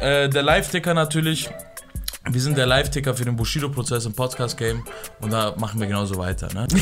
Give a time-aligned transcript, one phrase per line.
[0.00, 1.50] äh, der Live-Ticker natürlich.
[2.30, 4.84] Wir sind der Live-Ticker für den Bushido-Prozess im Podcast-Game
[5.20, 6.66] und da machen wir genauso weiter, ne?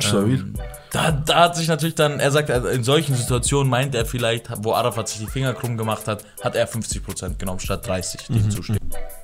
[0.00, 0.40] Stabil.
[0.40, 0.54] Ähm,
[0.90, 4.72] da, da hat sich natürlich dann, er sagt, in solchen Situationen meint er vielleicht, wo
[4.72, 8.50] Arafat sich die Finger krumm gemacht hat, hat er 50% genommen statt 30, die ihm
[8.50, 8.78] zustehen.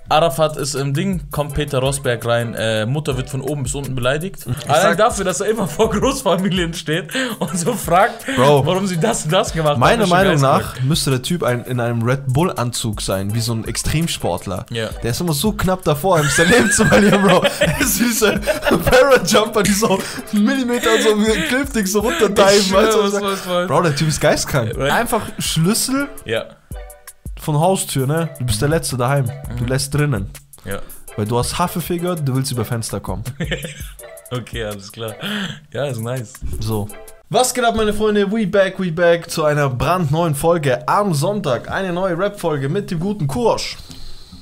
[0.07, 3.95] Arafat ist im Ding, kommt Peter Rosberg rein, äh, Mutter wird von oben bis unten
[3.95, 4.45] beleidigt.
[4.69, 7.09] Allein sag- dafür, dass er immer vor Großfamilien steht
[7.39, 8.67] und so fragt, Bro.
[8.67, 9.81] warum sie das und das gemacht haben.
[9.81, 13.65] Meiner Meinung nach müsste der Typ ein, in einem Red Bull-Anzug sein, wie so ein
[13.65, 14.67] Extremsportler.
[14.71, 14.89] Ja.
[15.03, 17.43] Der ist immer so knapp davor, sein Leben zu verlieren, Bro.
[17.61, 18.43] Er ist wie so ein
[18.85, 19.99] Parajumper, die so
[20.35, 21.15] einen Millimeter so
[21.49, 22.73] Cliffding so Ich runterdiven.
[22.77, 23.49] was was ich ich sag?
[23.49, 23.69] wollen?
[23.69, 24.79] Bro, der Typ ist geistkrank.
[24.79, 26.45] Einfach Schlüssel Ja,
[27.45, 28.31] von Haustür, ne?
[28.39, 29.31] Du bist der Letzte daheim.
[29.59, 30.31] Du lässt drinnen.
[30.65, 30.79] ja.
[31.17, 33.23] Weil du hast Haferfee gehört, du willst über Fenster kommen.
[34.31, 35.15] Okay, alles klar.
[35.73, 36.33] Ja, ist nice.
[36.59, 36.89] So.
[37.31, 38.29] Was geht ab, meine Freunde?
[38.33, 41.71] We back, we back zu einer brandneuen Folge am Sonntag.
[41.71, 43.77] Eine neue Rap-Folge mit dem guten Kursch.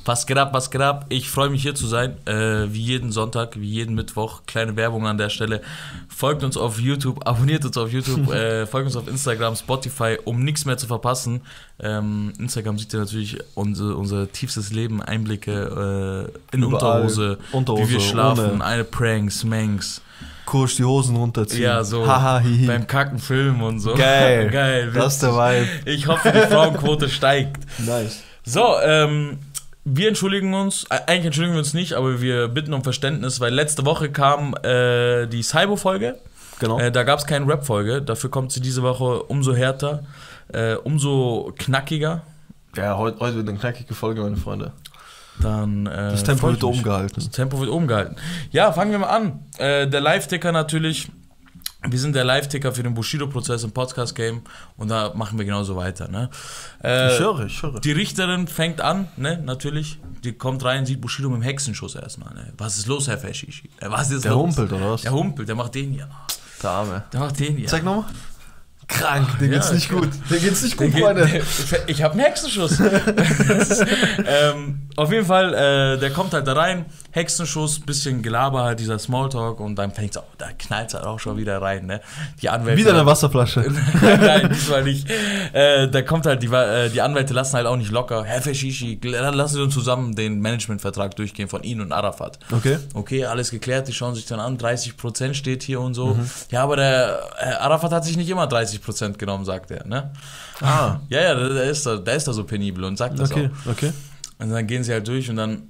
[0.04, 1.06] Was geht ab, was geht ab?
[1.10, 4.42] Ich freue mich hier zu sein, äh, wie jeden Sonntag, wie jeden Mittwoch.
[4.46, 5.60] Kleine Werbung an der Stelle.
[6.08, 10.42] Folgt uns auf YouTube, abonniert uns auf YouTube, äh, folgt uns auf Instagram, Spotify, um
[10.42, 11.42] nichts mehr zu verpassen.
[11.78, 17.02] Ähm, Instagram sieht ihr natürlich unser, unser tiefstes Leben, Einblicke äh, in Überall.
[17.02, 18.64] Unterhose, Unterhose, wie wir schlafen, ohne.
[18.64, 20.00] eine Pranks, Mangs.
[20.46, 21.62] Kursch die Hosen runterziehen.
[21.62, 23.94] Ja, so Haha, beim Kacken Filmen und so.
[23.94, 24.50] Geil.
[24.52, 24.90] Geil.
[24.92, 25.68] Das ist der Vibe.
[25.84, 27.64] Ich hoffe, die Frauenquote steigt.
[27.78, 28.22] Nice.
[28.44, 29.38] So, ähm,
[29.84, 33.52] wir entschuldigen uns, äh, eigentlich entschuldigen wir uns nicht, aber wir bitten um Verständnis, weil
[33.52, 36.18] letzte Woche kam äh, die Cybo-Folge.
[36.60, 36.78] Genau.
[36.78, 40.04] Äh, da gab es keine Rap-Folge, dafür kommt sie diese Woche umso härter,
[40.52, 42.22] äh, umso knackiger.
[42.76, 44.72] ja, heute, heute wird eine knackige Folge, meine Freunde.
[45.40, 46.70] Dann, äh, Das Tempo wird ich mich.
[46.74, 47.14] oben gehalten.
[47.16, 48.16] Das Tempo wird oben gehalten.
[48.50, 49.40] Ja, fangen wir mal an.
[49.58, 51.08] Äh, der Live-Ticker natürlich.
[51.88, 54.42] Wir sind der Live-Ticker für den Bushido-Prozess im Podcast-Game
[54.76, 56.06] und da machen wir genauso weiter.
[56.08, 56.30] Ne?
[56.82, 57.80] Äh, Ich höre, ich höre.
[57.80, 59.98] Die Richterin fängt an, ne, natürlich.
[60.22, 62.32] Die kommt rein, sieht Bushido mit dem Hexenschuss erstmal.
[62.34, 62.52] Ne?
[62.56, 63.68] Was ist los, Herr Feschichi?
[63.80, 64.42] Äh, Was ist Der los?
[64.56, 65.02] humpelt, oder was?
[65.02, 66.08] Der humpelt, der macht den hier.
[66.62, 67.02] Der Arme.
[67.12, 67.66] Der macht den hier.
[67.66, 68.04] Zeig nochmal.
[68.92, 70.08] Krank, dem Ja, geht's nicht gut.
[70.30, 71.26] Dem geht's nicht gut, Freunde.
[71.86, 72.78] Ich habe einen Hexenschuss.
[72.80, 73.84] Ist,
[74.26, 78.98] ähm, auf jeden Fall, äh, der kommt halt da rein, Hexenschuss, bisschen Gelaber, halt dieser
[78.98, 82.00] Smalltalk und dann fängt's auch, da knallt's halt auch schon wieder rein, ne?
[82.40, 82.80] Die Anwälte.
[82.80, 83.60] Wieder eine Wasserflasche.
[84.00, 85.08] Nein, diesmal nicht.
[85.52, 88.24] Äh, da kommt halt, die, äh, die Anwälte lassen halt auch nicht locker.
[88.24, 92.38] Herr Feshishi, lassen Sie uns zusammen den Managementvertrag durchgehen von Ihnen und Arafat.
[92.50, 92.78] Okay.
[92.94, 96.14] Okay, alles geklärt, die schauen sich dann an, 30% steht hier und so.
[96.14, 96.30] Mhm.
[96.50, 98.81] Ja, aber der äh, Arafat hat sich nicht immer 30%
[99.18, 100.12] genommen, sagt er, ne?
[100.60, 103.50] Ah, Ja, ja, der, ist da, der ist da so penibel und sagt das okay,
[103.66, 103.70] auch.
[103.70, 103.92] okay.
[104.38, 105.68] Und dann gehen sie halt durch und dann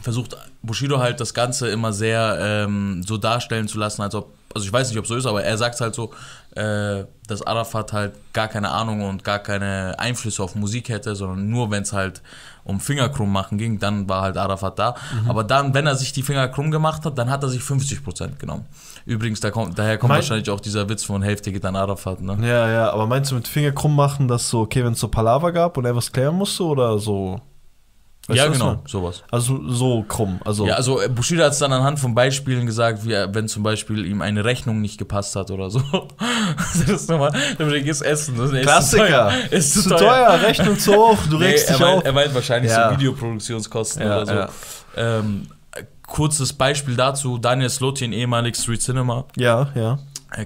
[0.00, 4.66] versucht Bushido halt das Ganze immer sehr ähm, so darstellen zu lassen, als ob, also
[4.66, 6.12] ich weiß nicht, ob so ist, aber er sagt halt so,
[6.54, 11.48] äh, dass Arafat halt gar keine Ahnung und gar keine Einflüsse auf Musik hätte, sondern
[11.48, 12.22] nur wenn es halt
[12.68, 14.94] um Fingerkrumm machen ging, dann war halt Arafat da.
[15.26, 18.36] Aber dann, wenn er sich die Finger krumm gemacht hat, dann hat er sich 50%
[18.38, 18.66] genommen.
[19.06, 22.20] Übrigens, da kommt, daher kommt Mein- wahrscheinlich auch dieser Witz von Hälfte geht an Arafat,
[22.20, 22.36] ne?
[22.42, 25.08] Ja, ja, aber meinst du mit Finger krumm machen, dass so, okay, wenn es so
[25.08, 27.40] Palaver gab und er was klären musste oder so?
[28.28, 29.22] Weißt ja, genau, sowas.
[29.30, 30.66] Also so krumm, also.
[30.66, 33.62] Ja, also äh, Bushido hat es dann anhand von Beispielen gesagt, wie er, wenn zum
[33.62, 35.80] Beispiel ihm eine Rechnung nicht gepasst hat oder so.
[36.58, 38.36] das ist nochmal, dann gehst essen.
[38.36, 39.04] Das ist Klassiker.
[39.04, 39.32] Zu teuer.
[39.50, 40.40] Ist zu, teuer.
[40.42, 42.04] Rechnung zu hoch, du Nee, regst er, dich meint, auf.
[42.04, 42.90] er meint wahrscheinlich Ja.
[42.90, 44.32] so Videoproduktionskosten Ja, oder so.
[44.34, 44.48] ja.
[45.18, 45.46] Ähm,
[46.06, 49.24] kurzes Beispiel dazu, Daniel Slotin, ehemalig Street Cinema.
[49.36, 49.98] Ja, ja.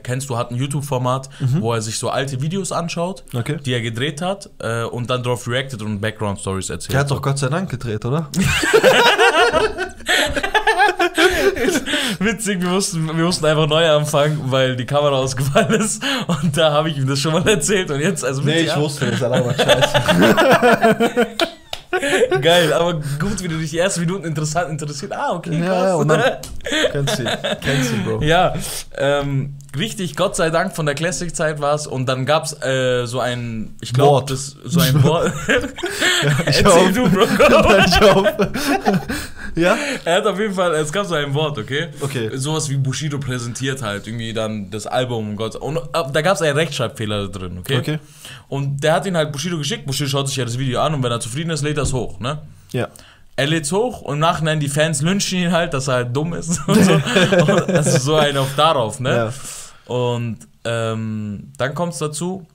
[0.03, 1.29] Kennst du, hat ein YouTube-Format,
[1.61, 3.41] wo er sich so alte Videos anschaut, Mhm.
[3.41, 3.57] Okay.
[3.65, 6.93] die er gedreht hat äh, und dann darauf reacted und Background-Stories erzählt.
[6.93, 8.29] Der hat doch Gott sei Dank gedreht, oder?
[12.19, 16.03] Witzig, wir mussten, wir mussten einfach neu anfangen, weil die Kamera ausgefallen ist.
[16.27, 17.91] Und da habe ich ihm das schon mal erzählt.
[17.91, 20.01] Und jetzt, also Nee, ich wusste, das ist aber scheiße.
[22.41, 25.13] geil, aber gut, wie du dich die ersten Minuten interessant interessiert.
[25.13, 25.85] Ah, okay, Ja, krass.
[25.87, 26.23] ja, und dann-
[26.93, 27.25] Kennst du,
[27.63, 28.23] kennst du, Bro.
[28.23, 28.55] Ja,
[28.97, 31.87] ähm, richtig, Gott sei Dank von der Classic-Zeit war es.
[31.87, 35.33] Und dann gab es äh, so ein, ich glaube, das so ein Wort.
[36.45, 36.93] Erzähl auf.
[36.93, 38.27] du, Bro.
[39.55, 39.77] Ja?
[40.05, 41.89] Er hat auf jeden Fall, es gab so ein Wort, okay?
[42.01, 42.31] Okay.
[42.35, 45.57] Sowas wie Bushido präsentiert halt, irgendwie dann das Album, Gott.
[45.57, 47.79] Und äh, da gab es einen Rechtschreibfehler drin, okay?
[47.79, 47.99] Okay.
[48.49, 49.87] Und der hat ihn halt Bushido geschickt.
[49.87, 51.93] Bushido schaut sich ja das Video an und wenn er zufrieden ist, lädt er es
[51.93, 52.39] hoch, ne?
[52.73, 52.89] Ja.
[53.37, 56.35] Er lädt's hoch und im Nachhinein die Fans lynchen ihn halt, dass er halt dumm
[56.35, 56.93] ist und so.
[56.93, 59.17] Und also so ein auf darauf, ne?
[59.17, 59.33] Ja.
[59.87, 62.47] Und ähm, dann kommt es dazu,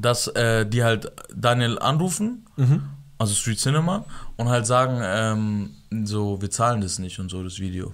[0.00, 2.82] dass äh, die halt Daniel anrufen, Mhm.
[3.18, 4.04] also Street Cinema,
[4.36, 7.92] und halt sagen, ähm, so, wir zahlen das nicht und so, das Video.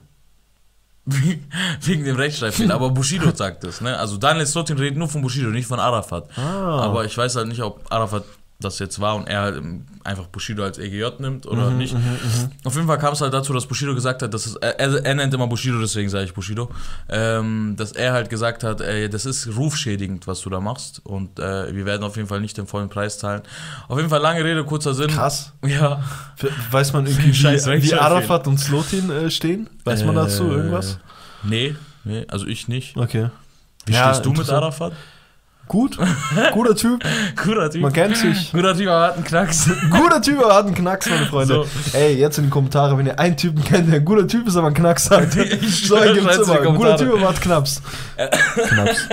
[1.06, 2.74] wegen dem Rechtschreibfehler.
[2.74, 3.96] Aber Bushido sagt das, ne?
[3.96, 6.28] Also Daniel Slotin redet nur von Bushido, nicht von Arafat.
[6.38, 6.80] Ah.
[6.82, 8.24] Aber ich weiß halt nicht, ob Arafat
[8.60, 9.62] das jetzt war und er halt
[10.02, 11.94] einfach Bushido als EGJ nimmt oder Mhm, nicht.
[12.64, 15.14] Auf jeden Fall kam es halt dazu, dass Bushido gesagt hat, dass es, er, er
[15.14, 16.68] nennt immer Bushido, deswegen sage ich Bushido,
[17.08, 21.38] ähm, dass er halt gesagt hat, ey, das ist rufschädigend, was du da machst und
[21.38, 23.42] äh, wir werden auf jeden Fall nicht den vollen Preis zahlen.
[23.86, 25.08] Auf jeden Fall lange Rede, kurzer Sinn.
[25.08, 25.52] Krass.
[25.64, 26.02] Ja.
[26.72, 27.94] Weiß man irgendwie, wie, wie.
[27.94, 29.70] Arafat und Slotin äh, stehen?
[29.84, 30.98] Weiß man dazu Äh, irgendwas?
[31.44, 32.96] Nee, nee, also ich nicht.
[32.96, 33.30] Okay.
[33.86, 34.50] Wie Ja, stehst du mit.
[34.50, 34.94] Arafat?
[35.68, 35.98] Gut.
[36.52, 37.04] Guter Typ.
[37.36, 37.82] Guter Typ.
[37.82, 38.52] Man kennt sich.
[38.52, 39.70] Guter Typ, aber hat einen Knacks.
[39.90, 41.54] Guter Typ, aber hat einen Knacks, meine Freunde.
[41.54, 41.96] So.
[41.96, 44.56] Ey, jetzt in die Kommentare, wenn ihr einen Typen kennt, der ein guter Typ ist,
[44.56, 45.28] aber einen Knacks hat.
[45.36, 46.70] Ich so einen gibt's schreib's in die immer.
[46.70, 46.96] Ein guter.
[46.96, 47.82] Typ, aber hat Knaps.
[48.16, 49.08] Knaps.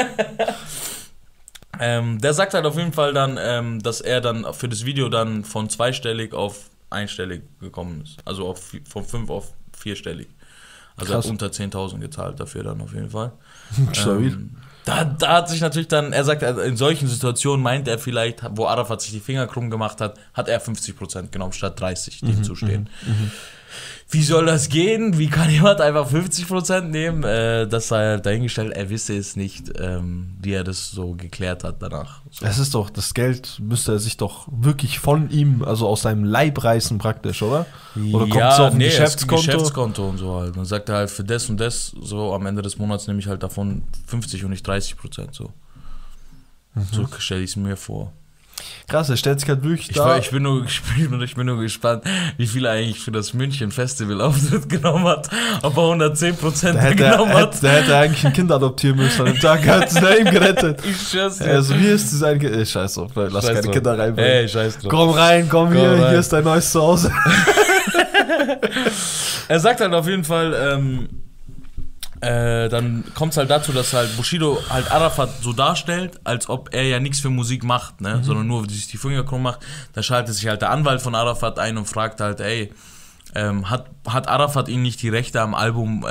[1.80, 5.10] Ähm, der sagt halt auf jeden Fall dann, ähm, dass er dann für das Video
[5.10, 8.18] dann von zweistellig auf einstellig gekommen ist.
[8.26, 10.30] Also auf, von fünf auf vierstellig.
[10.98, 13.34] Also er hat unter 10.000 gezahlt dafür dann auf jeden Fall.
[13.92, 14.32] Stabil.
[14.32, 17.98] Ähm, da, da hat sich natürlich dann, er sagt, also in solchen Situationen meint er
[17.98, 22.20] vielleicht, wo Arafat sich die Finger krumm gemacht hat, hat er 50% genommen statt 30,
[22.22, 22.90] die ihm zustehen.
[24.08, 25.18] Wie soll das gehen?
[25.18, 27.24] Wie kann jemand einfach 50% nehmen?
[27.24, 28.72] Äh, das sei halt dahingestellt.
[28.74, 32.22] Er wisse es nicht, ähm, wie er das so geklärt hat danach.
[32.30, 32.46] So.
[32.46, 36.24] Das ist doch, das Geld müsste er sich doch wirklich von ihm, also aus seinem
[36.24, 37.66] Leib reißen praktisch, oder?
[38.14, 39.46] Oder kommt es auf ein nee, es ist ein Geschäftskonto?
[39.46, 40.56] Geschäftskonto und so halt.
[40.56, 43.28] Dann sagt er halt, für das und das, so am Ende des Monats nehme ich
[43.28, 45.34] halt davon 50 und nicht 30 Prozent.
[45.34, 45.52] So,
[46.76, 46.84] Mhm.
[46.92, 48.14] so stelle ich es mir vor.
[48.88, 50.18] Krass, er stellt sich halt wirklich Ich, da.
[50.18, 52.04] ich, bin nur, ich, bin, ich bin nur gespannt,
[52.38, 55.28] wie viel er eigentlich für das München Festival Auftritt genommen hat.
[55.64, 57.62] Ob er 110 Prozent er, genommen hat.
[57.64, 60.80] da hätte er eigentlich ein Kind adoptieren müssen an dem Tag, hat es ihm gerettet.
[60.86, 61.46] Ich schwör's dir.
[61.46, 62.56] Also, hier ist sein Kind.
[62.56, 63.74] Ey, scheiß drauf, lass Scheiß keine drauf.
[63.74, 64.32] Kinder reinbringen.
[64.32, 64.90] Ey, scheiß drauf.
[64.92, 66.10] Komm rein, komm, Komm hier, rein.
[66.10, 67.12] hier ist dein neues Zuhause.
[69.48, 71.10] Er sagt halt auf jeden Fall, ähm,
[72.26, 76.74] äh, dann kommt es halt dazu, dass halt Bushido halt Arafat so darstellt, als ob
[76.74, 78.22] er ja nichts für Musik macht, ne?
[78.24, 79.60] sondern nur sich die Finger krumm macht.
[79.94, 82.74] Da schaltet sich halt der Anwalt von Arafat ein und fragt halt, ey,
[83.36, 86.10] ähm, hat, hat Arafat ihnen nicht die Rechte am Album äh,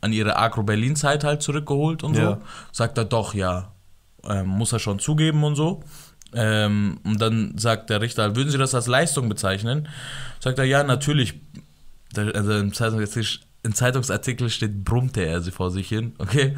[0.00, 2.24] an ihre Agro Berlin Zeit halt zurückgeholt und Ja.
[2.30, 2.38] so?
[2.72, 3.72] Sagt er doch, ja.
[4.28, 5.82] Ähm, muss er schon zugeben und so.
[6.34, 9.88] Ähm, und dann sagt der Richter, halt, würden Sie das als Leistung bezeichnen?
[10.40, 11.34] Sagt er, ja, natürlich.
[12.12, 16.14] Da, also im Zeitungsartikel, im Zeitungsartikel steht, brummte er sie vor sich hin.
[16.18, 16.56] Okay?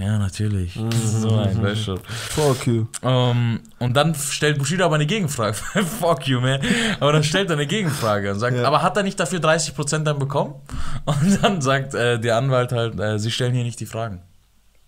[0.00, 0.78] Ja, natürlich.
[1.02, 1.98] So ein, weißt schon.
[2.04, 2.86] Fuck you.
[3.02, 5.54] Ähm, und dann stellt Bushido aber eine Gegenfrage.
[6.00, 6.60] Fuck you, man.
[7.00, 8.64] Aber dann stellt er eine Gegenfrage und sagt, Ja.
[8.64, 10.54] aber hat er nicht dafür 30% dann bekommen?
[11.04, 14.20] Und dann sagt äh, der Anwalt halt, äh, sie stellen hier nicht die Fragen.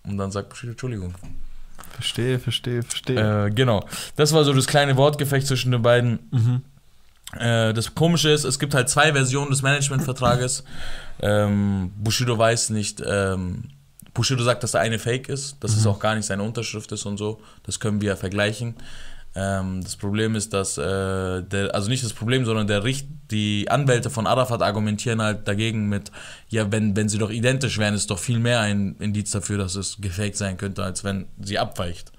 [0.05, 1.13] Und dann sagt Bushido, Entschuldigung.
[1.91, 3.47] Verstehe, verstehe, verstehe.
[3.47, 3.85] Äh, genau.
[4.15, 6.19] Das war so das kleine Wortgefecht zwischen den beiden.
[6.31, 6.61] Mhm.
[7.37, 10.63] Äh, das Komische ist, es gibt halt zwei Versionen des Managementvertrages.
[11.21, 13.65] Ähm, Bushido weiß nicht, ähm,
[14.13, 17.05] Bushido sagt, dass der eine fake ist, dass es auch gar nicht seine Unterschrift ist
[17.05, 17.41] und so.
[17.63, 18.75] Das können wir vergleichen.
[19.35, 23.69] Ähm, das Problem ist, dass, äh, der, also nicht das Problem, sondern der Richt, die
[23.69, 26.11] Anwälte von Arafat argumentieren halt dagegen mit,
[26.49, 29.75] ja, wenn, wenn sie doch identisch wären, ist doch viel mehr ein Indiz dafür, dass
[29.75, 32.11] es gefaked sein könnte, als wenn sie abweicht.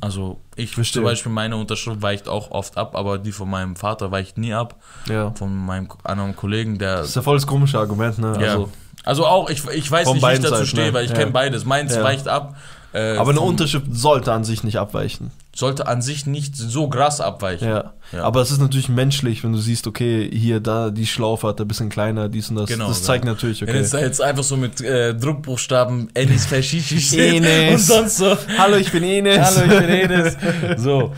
[0.00, 1.00] Also ich Verstehe.
[1.00, 4.54] zum Beispiel, meine Unterschrift weicht auch oft ab, aber die von meinem Vater weicht nie
[4.54, 4.76] ab.
[5.08, 5.32] Ja.
[5.34, 6.98] Von meinem anderen Kollegen, der.
[6.98, 8.36] Das ist ja voll das komische Argument, ne?
[8.40, 8.52] ja.
[8.52, 8.70] Also,
[9.02, 10.94] Also, auch, ich, ich weiß nicht, wie ich dazu Seiten, stehe, ne?
[10.94, 11.16] weil ich Ja.
[11.18, 11.64] kenne beides.
[11.64, 12.02] Meins Ja.
[12.04, 12.56] weicht ab.
[12.92, 15.30] äh, aber eine Unterschrift sollte an sich nicht abweichen.
[15.56, 17.68] Sollte an sich nicht so krass abweichen.
[17.68, 17.94] Ja.
[18.12, 18.24] Ja.
[18.24, 21.68] Aber es ist natürlich menschlich, wenn du siehst, okay, hier, da, die Schlaufe hat ein
[21.68, 22.68] bisschen kleiner, dies und das.
[22.68, 23.34] Genau, das zeigt genau.
[23.34, 23.78] natürlich, Wenn okay.
[23.78, 27.74] jetzt da jetzt einfach so mit äh, Druckbuchstaben Enis Fashishi steht Enes.
[27.74, 28.36] und sonst so.
[28.58, 29.38] Hallo, ich bin Enes.
[29.38, 30.36] Hallo, ich bin Enes.
[30.76, 31.12] So.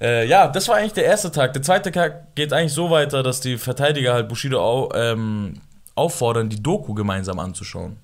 [0.00, 1.52] Äh, ja, das war eigentlich der erste Tag.
[1.52, 5.60] Der zweite Tag geht eigentlich so weiter, dass die Verteidiger halt Bushido au, ähm,
[5.94, 7.96] auffordern, die Doku gemeinsam anzuschauen.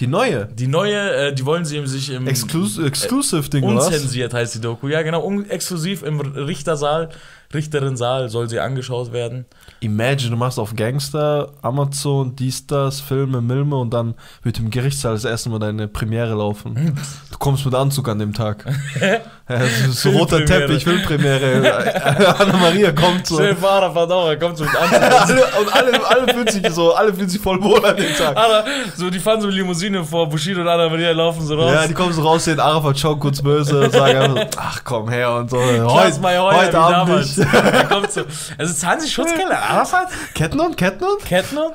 [0.00, 0.46] Die neue.
[0.46, 3.86] Die neue, äh, die wollen sie sich im Exclus Exclusive-Ding, was?
[3.86, 4.88] unzensiert heißt die Doku.
[4.88, 7.10] Ja, genau, exklusiv im Richtersaal,
[7.54, 9.46] Richterin-Saal soll sie angeschaut werden.
[9.80, 15.14] Imagine, du machst auf Gangster, Amazon, dies, das, Filme, Milme und dann wird im Gerichtssaal
[15.14, 16.98] das erste Mal deine Premiere laufen.
[17.30, 18.64] Du kommst mit Anzug an dem Tag.
[19.00, 20.44] ja, das ist so roter.
[20.44, 22.34] Teppich, Filmpremiere.
[22.38, 23.36] Anna-Maria kommt so.
[23.36, 25.36] Stell dir vor, Arafat auch, er kommt so mit Anzug.
[25.60, 28.36] und alle, alle fühlen sich so, alle fühlen sich voll wohl an dem Tag.
[28.36, 28.64] Alter,
[28.96, 31.72] so, die fahren so mit Limousine vor, Bushido und Anna Maria laufen so raus.
[31.72, 35.32] Ja, die kommen so raus, sehen Arafat schauen kurz böse und sagen ach komm her
[35.34, 35.58] und so.
[35.58, 37.36] Heute, heute Abend damals.
[37.36, 37.37] nicht.
[37.44, 38.22] Da kommt so,
[38.56, 39.58] also zahlen sie Schutzgelder?
[39.58, 40.08] Arafat?
[40.34, 41.24] Kettenhund, Kettenhund?
[41.24, 41.74] Kettenhund?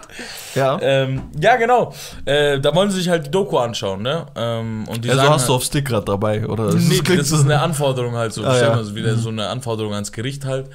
[0.56, 0.78] Ja.
[0.82, 1.94] Ähm, ja, genau.
[2.26, 4.26] Äh, da wollen sie sich halt die Doku anschauen, ne?
[4.36, 6.74] Ähm, und die also sagen hast du halt, auf Stick gerade dabei, oder?
[6.74, 8.44] Nee, das ist eine Anforderung halt so.
[8.44, 8.70] Ah, ja.
[8.76, 10.70] mal so wieder so eine Anforderung ans Gericht halt.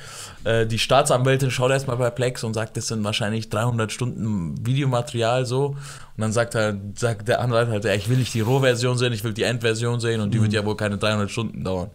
[0.45, 5.47] Äh, die Staatsanwältin schaut erstmal bei Plex und sagt, das sind wahrscheinlich 300 Stunden Videomaterial
[5.47, 5.67] so.
[5.69, 5.77] Und
[6.23, 9.23] dann sagt, halt, sagt der Anwalt halt, ja, ich will nicht die Rohversion sehen, ich
[9.25, 10.43] will die Endversion sehen und die Mhm.
[10.45, 11.91] wird ja wohl keine 300 Stunden dauern.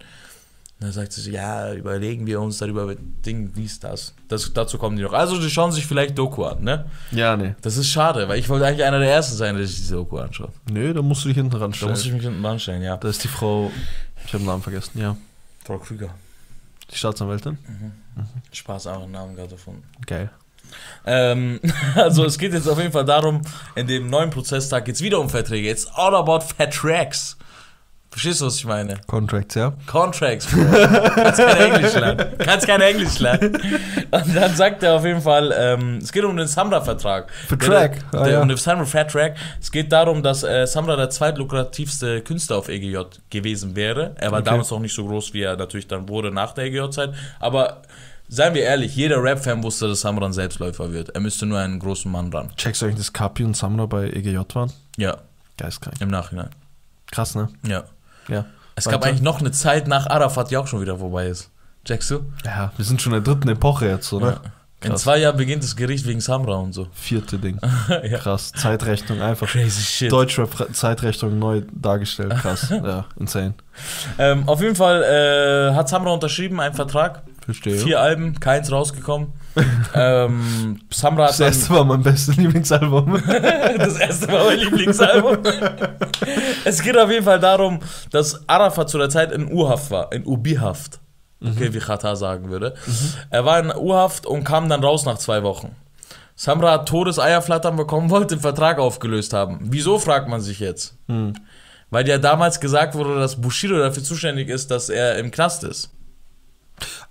[0.84, 2.94] Und dann sagt sie so, ja, überlegen wir uns darüber,
[3.26, 4.14] Ding, wie ist das?
[4.28, 4.52] das?
[4.52, 5.14] Dazu kommen die noch.
[5.14, 6.88] Also, die schauen sich vielleicht Doku an, ne?
[7.12, 7.56] Ja, nee.
[7.62, 10.18] Das ist schade, weil ich wollte eigentlich einer der Ersten sein, der sich diese Doku
[10.18, 10.52] anschaut.
[10.70, 11.92] Nö, da musst du dich hinten Da ranstellen.
[11.94, 12.98] muss ich mich hinten anstellen, ja.
[12.98, 13.72] Da ist die Frau,
[14.26, 15.16] ich habe den Namen vergessen, ja.
[15.64, 16.10] Frau Krüger.
[16.92, 17.58] Die Staatsanwältin.
[18.52, 19.84] Spaß, auch einen Namen gerade gefunden.
[20.06, 20.32] Geil.
[21.06, 21.62] Ähm,
[21.96, 23.42] also es geht jetzt auf jeden Fall darum,
[23.76, 25.70] in dem neuen Prozesstag geht es wieder um Verträge.
[25.70, 27.38] It's all about Vertrags.
[28.14, 28.98] Verstehst du, was ich meine?
[29.08, 29.74] Contracts, ja.
[29.88, 30.62] Contracts, Bro.
[31.16, 32.26] Kannst kein Englisch lernen.
[32.38, 33.56] Kannst kein Englisch lernen.
[34.12, 37.32] Und dann sagt er auf jeden Fall, ähm, es geht um den Samra-Vertrag.
[37.48, 38.42] Vertrag, Der, ah, der, ja.
[38.44, 39.36] Um den Samra-Vertrag.
[39.60, 42.98] Es geht darum, dass äh, Samra der zweitlukrativste Künstler auf EGJ
[43.32, 44.16] gewesen wäre.
[44.18, 44.50] Er war Okay.
[44.52, 47.16] damals noch nicht so groß, wie er natürlich dann wurde nach der EGJ-Zeit.
[47.40, 47.82] Aber
[48.28, 51.10] seien wir ehrlich, jeder Rap-Fan wusste, dass Samra ein Selbstläufer wird.
[51.10, 52.52] Er müsste nur einen großen Mann ran.
[52.58, 54.72] Checkst du eigentlich, dass Kapi und Samra bei EGJ waren?
[54.98, 55.18] Ja,
[55.58, 55.96] Geistkrank.
[56.00, 56.50] im Nachhinein.
[57.12, 57.50] Krass, ne?
[57.68, 57.84] Ja.
[58.28, 58.46] Ja.
[58.76, 59.10] Es gab Weiter.
[59.10, 61.50] eigentlich noch eine Zeit nach Arafat, die auch schon wieder vorbei ist.
[61.86, 62.26] Checkst du?
[62.46, 64.28] Ja, wir sind schon in der dritten Epoche jetzt, oder?
[64.28, 64.42] Ja.
[64.84, 66.88] In zwei Jahren beginnt das Gericht wegen Samra und so.
[66.94, 67.60] Vierte Ding.
[67.90, 68.18] ja.
[68.18, 68.52] Krass.
[68.52, 69.48] Zeitrechnung einfach.
[69.48, 70.12] Crazy shit.
[70.12, 72.36] Deutschrap-Zeitrechnung neu dargestellt.
[72.36, 72.70] Krass.
[72.72, 73.54] ja, insane.
[74.18, 77.24] Ähm, auf jeden Fall äh, hat Samra unterschrieben, einen Vertrag.
[77.46, 77.78] Verstehe.
[77.78, 79.34] Vier Alben, keins rausgekommen.
[79.96, 83.22] ähm, Samra Das erste war mein bestes Lieblingsalbum.
[83.78, 85.40] das erste war mein Lieblingsalbum.
[86.64, 87.80] es geht auf jeden Fall darum,
[88.12, 91.00] dass Arafat zu der Zeit in U-Haft war, in Ubi-Haft.
[91.46, 92.74] Okay, wie Chata sagen würde.
[93.30, 95.76] Er war in U-Haft und kam dann raus nach zwei Wochen.
[96.36, 99.60] Samra hat Todeseierflattern bekommen, wollte den Vertrag aufgelöst haben.
[99.64, 100.96] Wieso, fragt man sich jetzt.
[101.10, 101.34] Hm.
[101.90, 105.93] Weil ja damals gesagt wurde, dass Bushido dafür zuständig ist, dass er im Knast ist.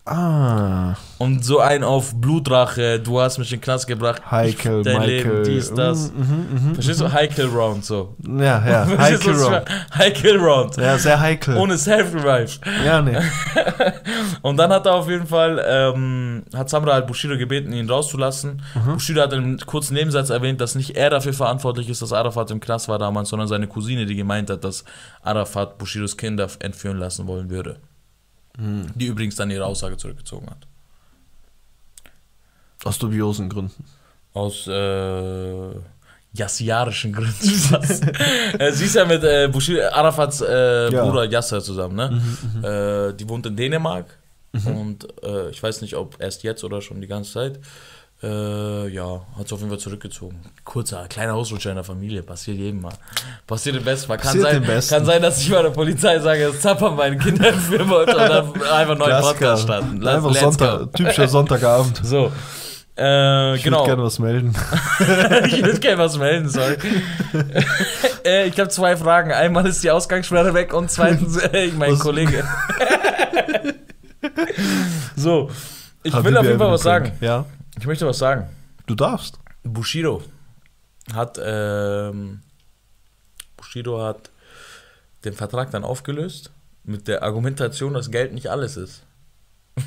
[0.05, 0.97] Ah.
[1.19, 4.29] Und so ein auf Blutrache, du hast mich in den Knast gebracht.
[4.29, 5.43] Heikel, dein Michael.
[5.43, 6.11] Leben, dies, das.
[6.11, 6.75] Mm, mhm, mhm.
[6.75, 7.13] Verstehst du?
[7.13, 8.17] Heikel Round, so.
[8.27, 8.87] Ja, ja.
[8.99, 9.65] Heikel Round.
[9.97, 10.77] Heikel Round.
[10.77, 11.57] Ja, sehr heikel.
[11.57, 12.59] Ohne Self-Revive.
[12.85, 13.17] ja, nee.
[14.43, 18.61] Und dann hat er auf jeden Fall, ähm, hat Samra halt Bushido gebeten, ihn rauszulassen.
[18.75, 18.95] Mhm.
[18.95, 22.51] Bushido hat in einem kurzen Nebensatz erwähnt, dass nicht er dafür verantwortlich ist, dass Arafat
[22.51, 24.85] im Knast war damals, sondern seine Cousine, die gemeint hat, dass
[25.23, 27.77] Arafat Bushidos Kinder entführen lassen wollen würde.
[28.57, 28.87] Hm.
[28.95, 30.67] Die übrigens dann ihre Aussage zurückgezogen hat.
[32.85, 33.85] Aus dubiosen Gründen.
[34.35, 35.71] Aus äh,
[36.33, 37.33] jassiarischen Gründen.
[38.59, 41.05] Äh, sie ist ja mit äh, Bushido, Arafats äh, Ja.
[41.05, 42.23] Bruder Yasser zusammen, ne?
[43.11, 44.19] Äh, die wohnt in Dänemark
[44.67, 47.61] und äh, ich weiß nicht, ob erst jetzt oder schon die ganze Zeit.
[48.25, 50.41] Äh, ja, hat sie auf jeden Fall zurückgezogen.
[50.63, 52.93] Kurzer, kleiner Ausrutscher in der Familie, passiert jedem mal.
[53.49, 54.17] Passiert im Besten Mal.
[54.17, 57.53] Kann Passiert sein, kann sein, dass ich bei der Polizei sage, dass Zappa meine Kinder
[57.89, 60.01] wollte und dann einfach einen neuen Podcast starten.
[60.01, 62.01] Let's- Einfach Sonntag, typischer Sonntagabend.
[62.05, 62.31] So.
[62.97, 63.79] Äh, Ich genau.
[63.79, 64.55] würde gerne was melden.
[65.47, 66.77] ich würde gerne was melden, sorry.
[68.25, 69.33] äh, ich habe zwei Fragen.
[69.33, 71.99] Einmal ist die Ausgangssperre weg und zweitens äh, mein Was?
[72.01, 72.45] Kollege.
[75.17, 75.51] so,
[76.03, 77.07] ich Habibi will auf jeden Fall was Prank.
[77.07, 77.17] sagen.
[77.21, 77.47] Ja,
[77.79, 78.49] Ich möchte was sagen.
[78.87, 79.39] du darfst.
[79.65, 80.23] Bushido
[81.15, 82.41] hat ähm,
[83.57, 84.31] Bushido hat
[85.25, 86.51] den Vertrag dann aufgelöst
[86.85, 89.05] mit der Argumentation, dass Geld nicht alles ist.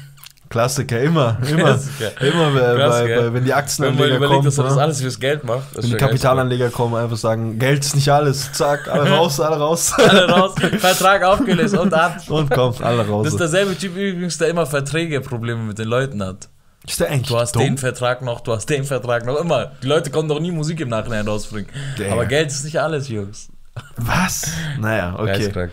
[0.50, 1.58] Klassiker, immer, immer.
[1.58, 2.22] Klassiker.
[2.22, 4.76] Immer, bei, Krass, bei, bei, wenn die Wenn man Aktienanleger überlegt, kommen, dass er das
[4.76, 4.82] ne?
[4.82, 5.76] alles fürs Geld macht.
[5.76, 5.98] wenn die.
[5.98, 8.54] Kapitalanleger kommen, einfach sagen, Geld ist nicht alles.
[8.54, 9.94] Zack, alle raus, alle raus.
[9.98, 12.18] Alle raus, Vertrag aufgelöst und ab.
[12.30, 13.26] Und komm, alle raus.
[13.26, 16.50] Das ist derselbe Typ übrigens, der immer Verträge-Probleme mit den Leuten hat.
[16.88, 17.64] Ist der eigentlich Du hast dumm?
[17.64, 19.72] den Vertrag noch, du hast den Vertrag noch, immer.
[19.82, 21.70] Die Leute konnten doch nie Musik im Nachhinein rausbringen.
[21.98, 22.12] Ja.
[22.12, 23.50] Aber Geld ist nicht alles, Jungs.
[23.98, 24.52] Was?
[24.80, 25.70] Naja, okay.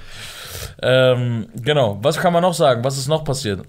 [0.83, 2.83] Ähm, genau, was kann man noch sagen?
[2.85, 3.67] Was ist noch passiert?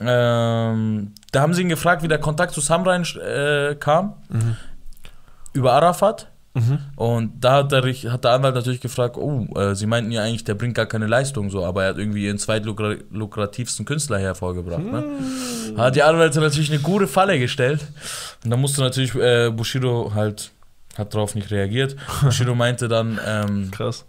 [0.00, 4.14] Ähm, da haben sie ihn gefragt, wie der Kontakt zu Samrain äh, kam.
[5.52, 6.29] Über Arafat.
[6.54, 6.78] Mhm.
[6.96, 10.42] Und da hat der, hat der Anwalt natürlich gefragt, oh, äh, sie meinten ja eigentlich,
[10.42, 14.82] der bringt gar keine Leistung so, aber er hat irgendwie ihren zweitlukrativsten Künstler hervorgebracht.
[14.82, 15.04] Ne?
[15.76, 17.86] Hat die Anwälte natürlich eine gute Falle gestellt.
[18.44, 20.50] Und da musste natürlich äh, Bushido halt,
[20.98, 21.96] hat darauf nicht reagiert.
[22.22, 24.04] Bushido meinte dann, ähm, Krass.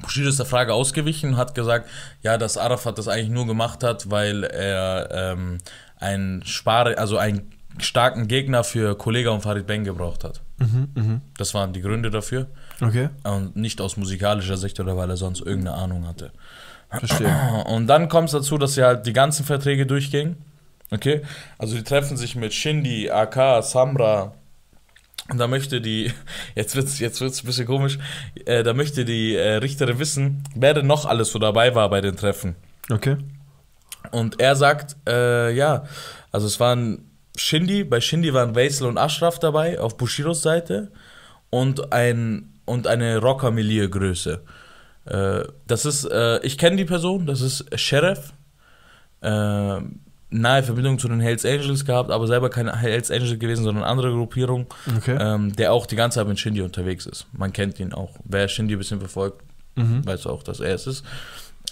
[0.00, 1.88] Bushido ist der Frage ausgewichen und hat gesagt,
[2.22, 5.58] ja, dass Arafat das eigentlich nur gemacht hat, weil er ähm,
[5.98, 10.43] einen Spare, also einen starken Gegner für Kollega und Farid Bang gebraucht hat.
[10.58, 11.20] Mhm, mhm.
[11.36, 12.46] Das waren die Gründe dafür.
[12.80, 16.32] Okay, Und nicht aus musikalischer Sicht oder weil er sonst irgendeine Ahnung hatte.
[16.88, 17.64] verstehe.
[17.66, 20.36] Und dann kommt es dazu, dass sie halt die ganzen Verträge durchgingen.
[20.90, 21.22] Okay?
[21.58, 24.34] Also die treffen sich mit Shindy, AK, Samra.
[25.30, 26.12] Und da möchte die,
[26.54, 27.98] jetzt wird's, jetzt wird's ein bisschen komisch,
[28.44, 32.00] äh, da möchte die äh, Richterin wissen, wer denn noch alles so dabei war bei
[32.00, 32.54] den Treffen.
[32.90, 33.16] Okay.
[34.10, 35.84] Und er sagt, äh, ja,
[36.30, 40.90] also es waren Shindy, bei Shindy waren Weisel und Ashraf dabei, auf Bushiros Seite.
[41.50, 44.40] Und, ein, und eine Rocker-Milieu-Größe.
[45.06, 48.32] Äh, das ist, äh, ich kenne die Person, das ist Sheriff.
[49.20, 49.80] Äh,
[50.30, 54.10] nahe Verbindung zu den Hells Angels gehabt, aber selber keine Hells Angels gewesen, sondern andere
[54.10, 55.16] Gruppierung, Okay.
[55.20, 57.26] ähm, der auch die ganze Zeit mit Shindy unterwegs ist.
[57.32, 58.10] Man kennt ihn auch.
[58.24, 59.42] Wer Shindy ein bisschen verfolgt,
[59.76, 60.04] Mhm.
[60.06, 61.04] weiß auch, dass er es ist.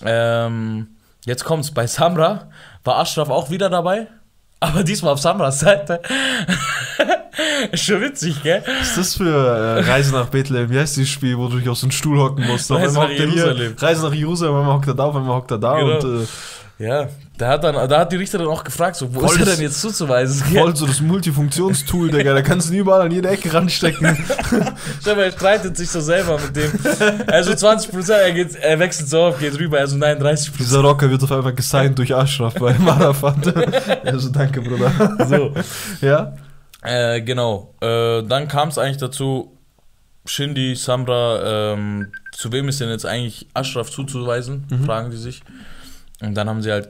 [0.05, 0.89] Ähm,
[1.25, 2.51] jetzt kommt's, bei Samra
[2.85, 4.07] war Ashraf auch wieder dabei,
[4.63, 6.01] aber diesmal auf Samras Seite.
[7.73, 8.63] ist schon witzig, gell?
[8.81, 10.71] Was ist das für äh, Reise nach Bethlehem?
[10.71, 12.71] Wie heißt dieses Spiel, wo du dich auf so einen Stuhl hocken musst?
[12.71, 13.75] Reise nach er Jerusalem.
[13.79, 15.95] Reise nach Jerusalem, einmal hockt er da, auf einmal hockt er da Genau.
[15.99, 16.27] und äh,
[16.79, 19.55] Ja, da hat, dann, da hat die Richterin auch gefragt, so, wo Voll ist er
[19.55, 20.45] denn jetzt zuzuweisen?
[20.55, 22.35] voll so das Multifunktionstool, Digga.
[22.35, 24.17] Da kannst du ihn überall an jede Ecke ranstecken.
[25.01, 26.73] Stell mal, er streitet sich so selber mit dem.
[27.29, 30.57] Also 20%, er, geht, er wechselt so auf, geht rüber, also nein, 30%.
[30.59, 33.55] Dieser Rocker wird auf einmal gesigned durch Ashraf bei Marafat.
[34.05, 34.93] also danke, Bruder.
[35.29, 35.55] So.
[36.01, 36.35] Ja?
[36.83, 37.75] Äh, genau.
[37.81, 39.57] Äh, dann kam es eigentlich dazu,
[40.27, 45.43] Shindy, Samra, ähm, zu wem ist denn jetzt eigentlich Ashraf zuzuweisen, fragen die sich.
[46.23, 46.89] Und dann haben sie halt,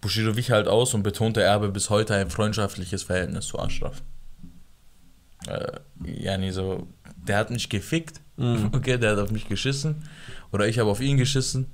[0.00, 4.02] Bushido wich halt aus und betonte, er habe bis heute ein freundschaftliches Verhältnis zu Ashraf.
[5.46, 5.72] Äh,
[6.04, 8.70] ja, nee, so, der hat mich gefickt, Mhm.
[8.72, 10.08] okay, der hat auf mich geschissen.
[10.50, 11.66] Oder ich habe auf ihn geschissen,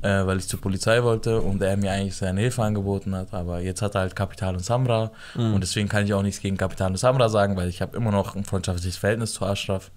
[0.00, 3.34] äh, weil ich zur Polizei wollte und er mir eigentlich seine Hilfe angeboten hat.
[3.34, 5.52] Aber jetzt hat er halt Kapital und Samra Mhm.
[5.54, 8.12] und deswegen kann ich auch nichts gegen Kapital und Samra sagen, weil ich habe immer
[8.12, 9.90] noch ein freundschaftliches Verhältnis zu Ashraf.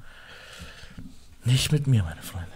[1.45, 2.47] Nicht mit mir, meine Freunde.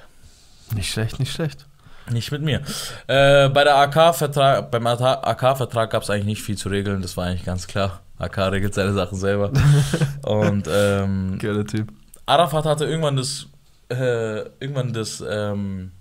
[0.76, 1.66] Nicht schlecht, nicht schlecht.
[2.12, 2.62] Nicht mit mir.
[3.08, 7.26] Äh, bei der AK-Vertrag, beim AK-Vertrag gab es eigentlich nicht viel zu regeln, das war
[7.26, 8.02] eigentlich ganz klar.
[8.20, 9.52] AK regelt seine Sachen selber.
[10.24, 11.92] und ähm, Geiler Typ.
[12.26, 13.48] Arafat hatte irgendwann das,
[13.90, 15.92] äh, irgendwann das, ähm,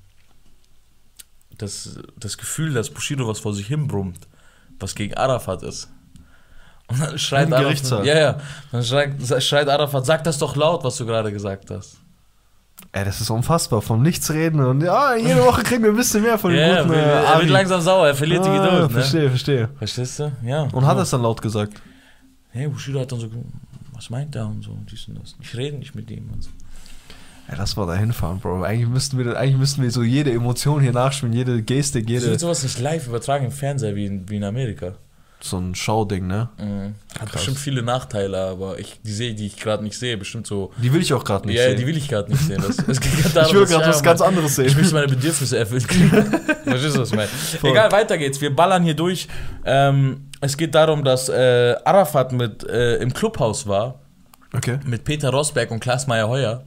[1.59, 4.29] das, das Gefühl, dass Bushido was vor sich hin brummt,
[4.79, 5.89] was gegen Arafat ist.
[6.89, 8.41] Und dann schreit Arafat, ja, ja,
[8.71, 11.99] dann schreit, schreit Arafat, sag das doch laut, was du gerade gesagt hast.
[12.91, 13.81] Ey, das ist unfassbar.
[13.83, 16.83] Vom Nichts reden und ja, jede Woche kriegen wir ein bisschen mehr von dem Ja,
[16.83, 18.83] guten er, äh, er wird langsam sauer, er verliert die Ah, Geduld.
[18.83, 18.91] Ne?
[18.91, 19.69] Verstehe, verstehe.
[19.79, 20.33] Verstehst du?
[20.45, 20.62] Ja.
[20.73, 21.81] Und hat er es dann laut gesagt?
[22.51, 23.29] Hey, Bushido hat dann so,
[23.95, 25.35] was meint er und so, dies und das.
[25.40, 26.51] Ich rede nicht mit ihm und so.
[27.49, 28.62] Ja, lass mal da hinfahren, Bro.
[28.62, 32.27] Eigentlich müssten wir, eigentlich müssten wir so jede Emotion hier nachspielen, jede Gestik, Ich jede.
[32.27, 34.92] will sowas nicht live übertragen im Fernseher wie in, wie in Amerika.
[35.44, 36.48] So ein Schauding, ne?
[36.59, 36.94] Mhm.
[37.14, 37.33] Hat Krass.
[37.33, 40.70] bestimmt viele Nachteile, aber ich, die sehe, die ich gerade nicht sehe, bestimmt so.
[40.81, 41.78] Die will ich auch gerade nicht ja, sehen.
[41.78, 42.62] die will ich gerade nicht sehen.
[42.64, 44.78] Das, es geht grad darum, ich will gerade was ganz anderes Ich sehen.
[44.81, 46.11] möchte meine Bedürfnisse erfüllt kriegen.
[46.64, 47.28] Verstehst du, was ich meine?
[47.62, 48.40] Egal, weiter geht's.
[48.40, 49.26] Wir ballern hier durch.
[49.64, 53.96] Ähm, es geht darum, dass äh, Arafat mit, äh, im Clubhaus war,
[54.55, 54.78] Okay.
[54.85, 56.62] mit Peter Rosberg und Klaas Meyer-Heuer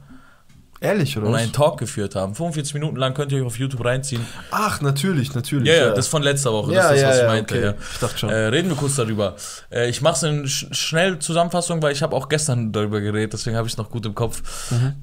[0.80, 1.42] Ehrlich, oder und was?
[1.42, 2.34] einen Talk geführt haben.
[2.34, 4.24] 45 Minuten lang könnt ihr euch auf YouTube reinziehen.
[4.50, 5.68] Ach, natürlich, natürlich.
[5.68, 6.74] Ja, ja, das von letzter Woche.
[6.74, 7.54] das ist das, was ich meinte.
[7.54, 7.64] okay.
[7.64, 7.74] Ja.
[7.92, 8.30] Ich dachte schon.
[8.30, 9.36] Äh, reden wir kurz darüber.
[9.70, 13.32] Äh, ich mache es in sch schnell Zusammenfassung, weil ich habe auch gestern darüber geredet,
[13.32, 14.42] deswegen habe ich es noch gut im Kopf.
[14.70, 14.94] Mhm.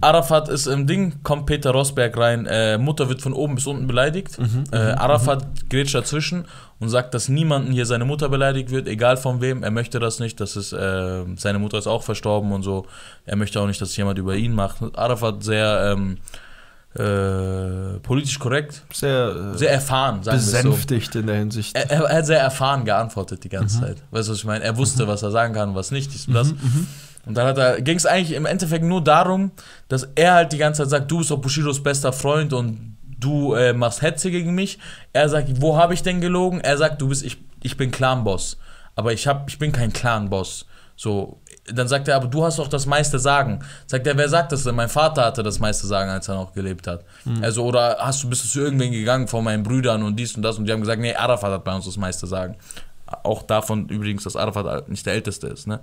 [0.00, 3.86] Arafat ist im Ding, kommt Peter Rosberg rein, äh, Mutter wird von oben bis unten
[3.86, 4.38] beleidigt.
[4.38, 6.44] Mhm, äh, Arafat grätscht dazwischen
[6.78, 9.62] und sagt, dass niemanden hier seine Mutter beleidigt wird, egal von wem.
[9.62, 12.86] Er möchte das nicht, das ist, äh, seine Mutter ist auch verstorben und so.
[13.26, 14.78] Er möchte auch nicht, dass jemand über ihn macht.
[14.96, 16.18] Arafat sehr ähm,
[16.94, 20.56] äh, politisch korrekt, sehr, äh, sehr erfahren, sagen es so.
[20.56, 21.76] besänftigt in der Hinsicht.
[21.76, 23.52] Er, er, er hat sehr erfahren geantwortet die Mhm.
[23.52, 23.96] ganze Zeit.
[24.10, 24.64] Weißt du, was ich meine?
[24.64, 26.12] Er wusste, was er sagen kann und was nicht.
[26.12, 26.54] Dies und das.
[27.24, 29.50] Mhm, Und dann hat er, ging es eigentlich im Endeffekt nur darum,
[29.88, 33.54] dass er halt die ganze Zeit sagt, du bist doch Bushidos bester Freund und du
[33.54, 34.78] äh, machst Hetze gegen mich.
[35.12, 36.60] Er sagt, wo habe ich denn gelogen?
[36.60, 38.58] Er sagt, du bist, ich, ich bin Clan-Boss.
[38.94, 40.66] Aber ich, hab, ich bin kein Clan-Boss.
[40.96, 41.40] So,
[41.72, 43.60] dann sagt er, aber du hast doch das meiste Sagen.
[43.86, 44.74] Sagt er, wer sagt das denn?
[44.74, 47.04] Mein Vater hatte das meiste Sagen, als er noch gelebt hat.
[47.40, 50.42] Also, oder hast du, bist du zu irgendwen gegangen von meinen Brüdern und dies und
[50.42, 52.56] das und die haben gesagt, nee, Arafat hat bei uns das meiste Sagen.
[53.06, 55.78] Auch davon übrigens, dass Arafat nicht der Älteste ist, ne?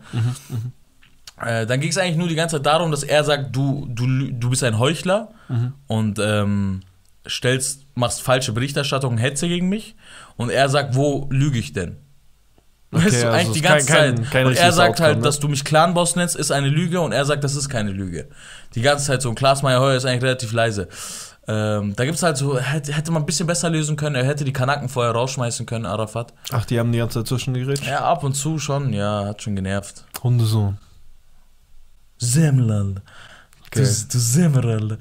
[1.42, 4.06] Äh, dann ging es eigentlich nur die ganze Zeit darum, dass er sagt, du, du,
[4.32, 5.30] du bist ein Heuchler
[5.88, 6.82] und ähm,
[7.28, 9.96] stellst, machst falsche Berichterstattung, Hetze gegen mich.
[10.38, 11.98] Und er sagt, wo lüge ich denn?
[12.92, 14.32] Okay, weißt du, also eigentlich die ganze kein- kein- Zeit.
[14.32, 15.24] kein und er sagt Outcome, halt, ne?
[15.24, 18.28] dass du mich Clanboss nennst, ist eine Lüge und er sagt, das ist keine Lüge.
[18.76, 19.30] Die ganze Zeit so.
[19.30, 20.88] Und Klaas Meyer Heuer ist eigentlich relativ leise.
[21.48, 24.16] Ähm, da gibt es halt so, hätte, man ein bisschen besser lösen können.
[24.16, 26.34] Er hätte die Kanaken vorher rausschmeißen können, Arafat.
[26.52, 27.86] Ach, die haben die ganze Zeit zwischengeredet?
[27.86, 30.06] Ja, ab und zu schon, ja, hat schon genervt.
[30.24, 30.78] Hundesohn.
[32.18, 32.96] Semlal.
[33.76, 34.98] Du, du du,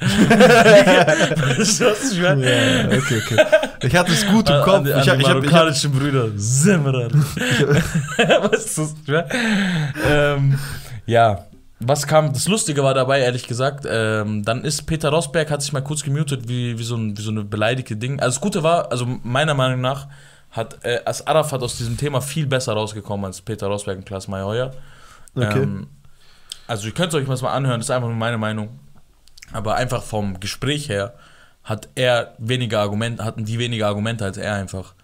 [1.84, 2.44] was ich meine?
[2.44, 3.36] Ja, okay, okay.
[3.82, 4.74] Ich hatte es gut im Kopf.
[4.74, 6.30] An, an ich die hab, ich hab, ich marokkanischen Brüder.
[6.36, 7.10] Semmerl.
[7.12, 9.24] weißt du,
[10.08, 10.58] ähm,
[11.06, 11.44] ja.
[11.80, 15.72] Was kam, das Lustige war dabei, ehrlich gesagt, ähm, dann ist Peter Rosberg, hat sich
[15.72, 18.20] mal kurz gemutet, wie, wie, so, ein, wie so eine beleidigte Ding.
[18.20, 20.08] Also das Gute war, also meiner Meinung nach,
[20.50, 24.28] hat äh, als Arafat aus diesem Thema viel besser rausgekommen als Peter Rosberg und Klaas
[24.28, 24.72] Mayer.
[25.34, 25.62] Okay.
[25.62, 25.88] Ähm,
[26.66, 28.80] also ihr könnt es euch mal anhören, das ist einfach nur meine Meinung.
[29.52, 31.14] Aber einfach vom Gespräch her
[31.62, 34.94] hat er weniger Argumente, hatten die weniger Argumente als er einfach.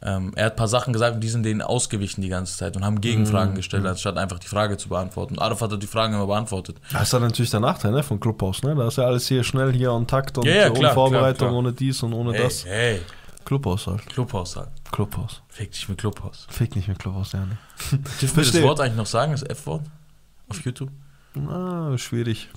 [0.00, 2.76] Ähm, er hat ein paar Sachen gesagt und die sind denen ausgewichen die ganze Zeit
[2.76, 5.34] und haben Gegenfragen gestellt, anstatt einfach die Frage zu beantworten.
[5.34, 6.76] Und Arafat hat die Fragen immer beantwortet.
[6.92, 8.62] das ist dann natürlich der Nachteil ne, von Clubhaus.
[8.62, 8.76] Ne?
[8.76, 11.38] Da ist ja alles hier schnell hier on Takt und Ja, ja, ohne klar, Vorbereitung,
[11.38, 11.58] klar, klar.
[11.58, 12.64] ohne dies und ohne Hey, das.
[12.64, 13.00] hey,
[13.44, 14.06] Clubhaus halt.
[14.06, 14.68] Clubhaus halt.
[14.92, 15.42] Clubhaus.
[15.48, 16.46] Fick dich mit Clubhaus.
[16.48, 17.40] Fick nicht mit Clubhaus, ja.
[17.40, 17.58] Ne?
[18.20, 18.62] Dürfen wir das.
[18.62, 19.82] Wort eigentlich noch sagen, das F-Wort?
[20.48, 20.90] Auf YouTube?
[21.48, 22.48] Ah, schwierig.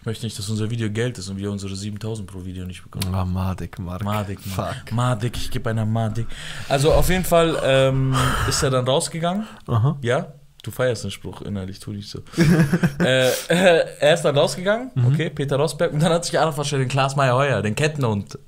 [0.00, 2.82] Ich möchte nicht, dass unser Video Geld ist und wir unsere 7000 pro Video nicht
[2.82, 3.12] bekommen.
[3.14, 4.04] Ah, Madik, Mark.
[4.04, 4.38] Madik.
[4.40, 4.92] Fuck.
[4.92, 6.26] Madik, ich gebe einer Madik.
[6.68, 8.14] Also auf jeden Fall ähm,
[8.48, 9.46] ist er dann rausgegangen.
[9.66, 9.96] Aha.
[10.02, 12.20] Ja, du feierst den Spruch innerlich, tu nicht so.
[13.00, 15.06] äh, äh, er ist dann rausgegangen, Mhm.
[15.06, 15.92] okay, Peter Rosberg.
[15.92, 18.38] Und dann hat sich Arafat schon den Klaas Meyer Heuer, den Kettenhund,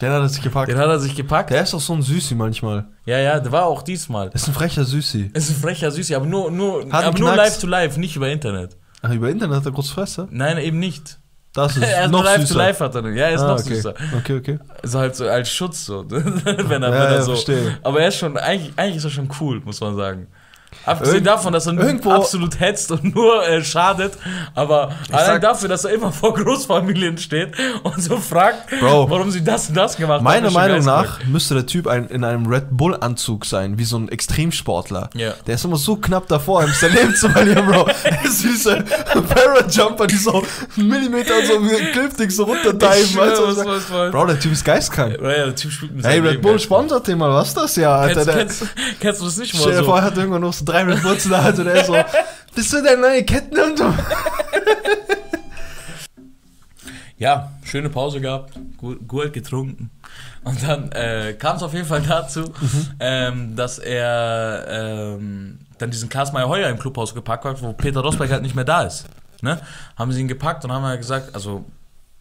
[0.00, 0.68] Den hat er sich gepackt.
[0.70, 1.50] den hat er sich gepackt.
[1.50, 2.86] Der ist doch so ein Süßi manchmal.
[3.06, 4.28] Ja, ja, der war auch diesmal.
[4.34, 5.30] Ist ein frecher Süßi.
[5.32, 7.50] Ist ein frecher Süßi, aber nur, nur, Hat einen aber nur Knacks.
[7.50, 8.76] live to live, nicht über Internet.
[9.02, 10.26] Ach, über Internet hat er groß Fresse?
[10.30, 11.18] Nein, eben nicht.
[11.52, 12.52] Das ist er ist noch nur live süßer.
[12.54, 13.08] to live hat er.
[13.12, 13.74] Ja, er ist ah, noch okay.
[13.76, 13.94] süßer.
[14.18, 14.58] Okay, okay.
[14.82, 17.32] So halt so als Schutz so, wenn er, wenn Ja, er ja, so.
[17.32, 17.78] verstehe.
[17.84, 20.26] Aber er ist schon, eigentlich, eigentlich ist er schon cool, muss man sagen.
[20.86, 24.12] Abgesehen Irgend- davon, dass er irgendwo- absolut hetzt und nur äh, schadet,
[24.54, 29.08] aber allein dafür, dass er immer vor Großfamilien steht und so fragt, Bro.
[29.08, 30.46] warum sie das und das gemacht Meiner haben.
[30.48, 33.96] ist schon Meinung nach müsste der Typ ein, in einem Red Bull-Anzug sein, wie so
[33.96, 35.08] ein Extremsportler.
[35.14, 35.32] Ja.
[35.46, 37.88] Der ist immer so knapp davor, sein Leben zu verlieren, Bro.
[38.28, 38.84] Süße
[39.34, 40.42] Parajumper, die so
[40.76, 41.60] einen Millimeter so
[41.92, 43.06] Clipstick so runterdiven.
[43.06, 44.10] Schwör, du, was, was- was.
[44.12, 45.16] Bro, der Typ ist geistkrank.
[45.20, 47.76] Ja, der Typ spielt mit Hey, Red Leben, Bull sponsert den mal, was ist das
[47.76, 48.24] ja, Alter?
[48.24, 49.84] Kennst, Der, kennst, kennst du das nicht mal so?
[49.84, 51.96] vor, er hat irgendwann noch so Bulls in der Hand und er ist so,
[52.54, 53.80] bist du der neue Kettenhund?
[57.16, 59.90] Ja, schöne Pause gehabt, gut, gut getrunken.
[60.42, 62.86] Und dann äh, kam es auf jeden Fall dazu, Mhm.
[62.98, 68.00] ähm, dass er ähm, dann diesen Klaas Meyer Heuer im Clubhaus gepackt hat, wo Peter
[68.00, 69.04] Rosberg halt nicht mehr da ist.
[69.42, 69.60] Ne?
[69.96, 71.64] Haben sie ihn gepackt und haben halt gesagt, also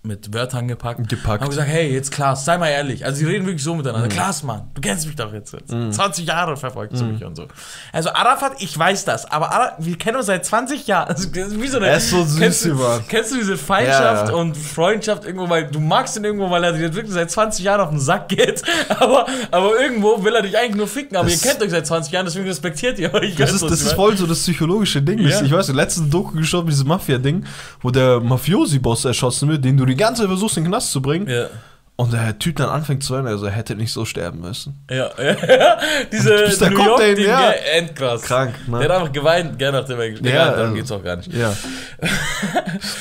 [0.06, 1.08] mit Wörtern gepackt.
[1.08, 1.42] Gepackt.
[1.42, 3.06] Haben gesagt, hey, jetzt Klaas, sei mal ehrlich.
[3.06, 3.78] Also sie reden wirklich so Mhm.
[3.78, 4.10] miteinander.
[4.10, 5.54] Klaas, Mann, du kennst mich doch jetzt.
[5.54, 5.70] jetzt.
[5.70, 7.48] 20 Jahre verfolgst du mich und so.
[7.94, 11.08] Also Arafat, ich weiß das, aber Ara wir kennen uns seit 20 Jahren.
[11.14, 13.02] Also, wie so eine, Er ist so süß, kennst, du, Mann.
[13.08, 14.42] kennst du diese Feindschaft Ja, ja.
[14.42, 17.80] und Freundschaft irgendwo, weil du magst ihn irgendwo, weil er dir wirklich seit 20 Jahren
[17.82, 21.42] auf den Sack geht, aber, aber irgendwo will er dich eigentlich nur ficken, aber Das-
[21.44, 23.36] ihr kennt euch seit 20 Jahren, deswegen respektiert ihr euch.
[23.36, 25.20] Das ist, du, das ist voll so das psychologische Ding.
[25.20, 25.42] Ja.
[25.42, 27.46] Ich weiß, letzten Doku geschaut, dieses Mafia-Ding,
[27.82, 31.02] wo der Mafiosi-Boss erschossen wird, den du die ganze Zeit versuchst, in den Knast zu
[31.02, 31.26] bringen.
[31.26, 31.50] meine?
[31.96, 34.84] Und der Typ dann anfängt zu weinen, also er hätte nicht so sterben müssen.
[34.90, 35.78] Ja, ja, ja.
[36.12, 36.30] Diese
[36.70, 37.52] New kommt, York Ding, ja.
[37.52, 38.24] endkrass.
[38.24, 38.80] Krank, ne?
[38.80, 41.32] Der hat einfach geweint, gell, nachdem er Egal, Ja, darum also- geht's auch gar nicht.
[41.32, 41.54] Ja.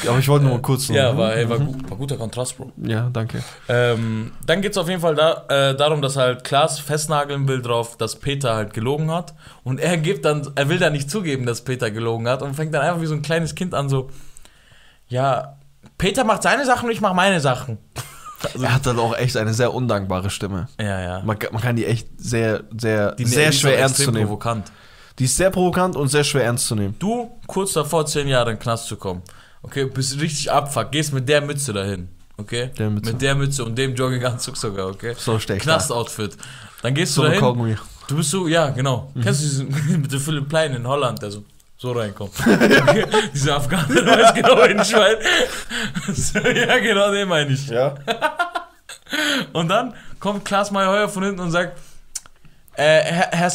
[0.06, 0.92] Aber ich wollte nur mal kurz so.
[0.94, 2.70] Ja, war, ey, war, gut, war guter Kontrast, Bro.
[2.84, 3.42] Ja, danke.
[3.66, 7.62] Ähm, dann geht es auf jeden Fall da, äh, darum, dass halt Klaas festnageln will
[7.62, 9.32] drauf, dass Peter halt gelogen hat.
[9.64, 12.74] Und er gibt dann, er will dann nicht zugeben, dass Peter gelogen hat und fängt
[12.74, 14.10] dann einfach wie so ein kleines Kind an, so,
[15.08, 15.56] ja,
[16.02, 17.78] Peter macht seine Sachen und ich mache meine Sachen.
[18.42, 20.68] Also, Er hat dann auch echt eine sehr undankbare Stimme.
[20.78, 21.22] ja, ja.
[21.24, 24.26] Man, kann- man kann die echt sehr, sehr, Die sehr schwer ernst zu nehmen.
[24.26, 24.72] provokant.
[25.20, 26.96] Die ist sehr provokant und sehr schwer ernst zu nehmen.
[26.98, 29.22] Du, kurz davor, zehn Jahre in den Knast zu kommen,
[29.62, 32.70] okay, bist richtig abfuck, gehst mit der Mütze dahin, okay?
[32.78, 33.12] Der Mütze.
[33.12, 35.14] Mit der Mütze und dem Jogginganzug sogar, okay?
[35.16, 36.36] So steck ich Knast-Outfit.
[36.82, 37.76] Dann gehst So du dahin.
[38.08, 39.12] Du bist so, ja, genau.
[39.22, 39.68] Kennst du diesen
[40.02, 41.44] mit dem Philipp Plein in Holland, der so,
[41.82, 42.32] so reinkommt?
[42.46, 43.04] Okay.
[43.34, 45.18] Dieser Afghaner, der weiß genau, wen ich meine.
[46.14, 47.68] So, ja, genau, den meine ich.
[47.68, 47.94] Ja.
[49.52, 51.78] Und dann kommt Klaas Meyer-Heuer von hinten und sagt,
[52.74, 53.50] äh, Herr, Herr,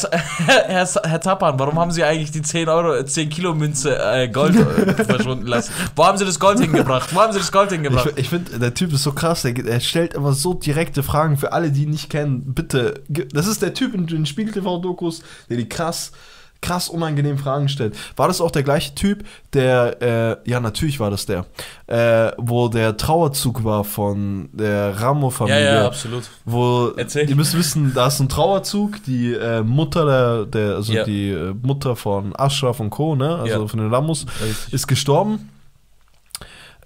[0.68, 4.54] Herr, Herr Tappan, warum haben Sie eigentlich die 10 Euro, 10 Kilo Münze äh, Gold
[4.54, 5.72] äh, verschwunden lassen?
[5.96, 7.12] Wo haben Sie das Gold hingebracht?
[7.12, 8.12] Wo haben Sie das Gold Ich, hingebracht?
[8.14, 11.36] ich finde, der Typ ist so krass, der, geht- er stellt immer so direkte Fragen
[11.36, 12.54] für alle, die ihn nicht kennen.
[12.54, 16.12] Bitte, das ist der Typ in den Spiegel-TV-Dokus, der die krass,
[16.60, 17.96] krass unangenehmen Fragen stellt.
[18.16, 20.02] War das auch der gleiche Typ, der,
[20.44, 21.46] äh, ja, natürlich war das der,
[21.86, 25.64] äh, wo der Trauerzug war von der Ja, Ramo-Familie.
[25.64, 26.24] ja, absolut.
[26.44, 27.28] Wo, Erzähl.
[27.30, 31.04] ihr müsst wissen, da ist ein Trauerzug, die äh, Mutter der, der also Ja.
[31.04, 33.66] die äh, Mutter von Ashraf und Co., ne, also Ja.
[33.68, 34.72] von den Ramos, Richtig.
[34.74, 35.50] ist gestorben.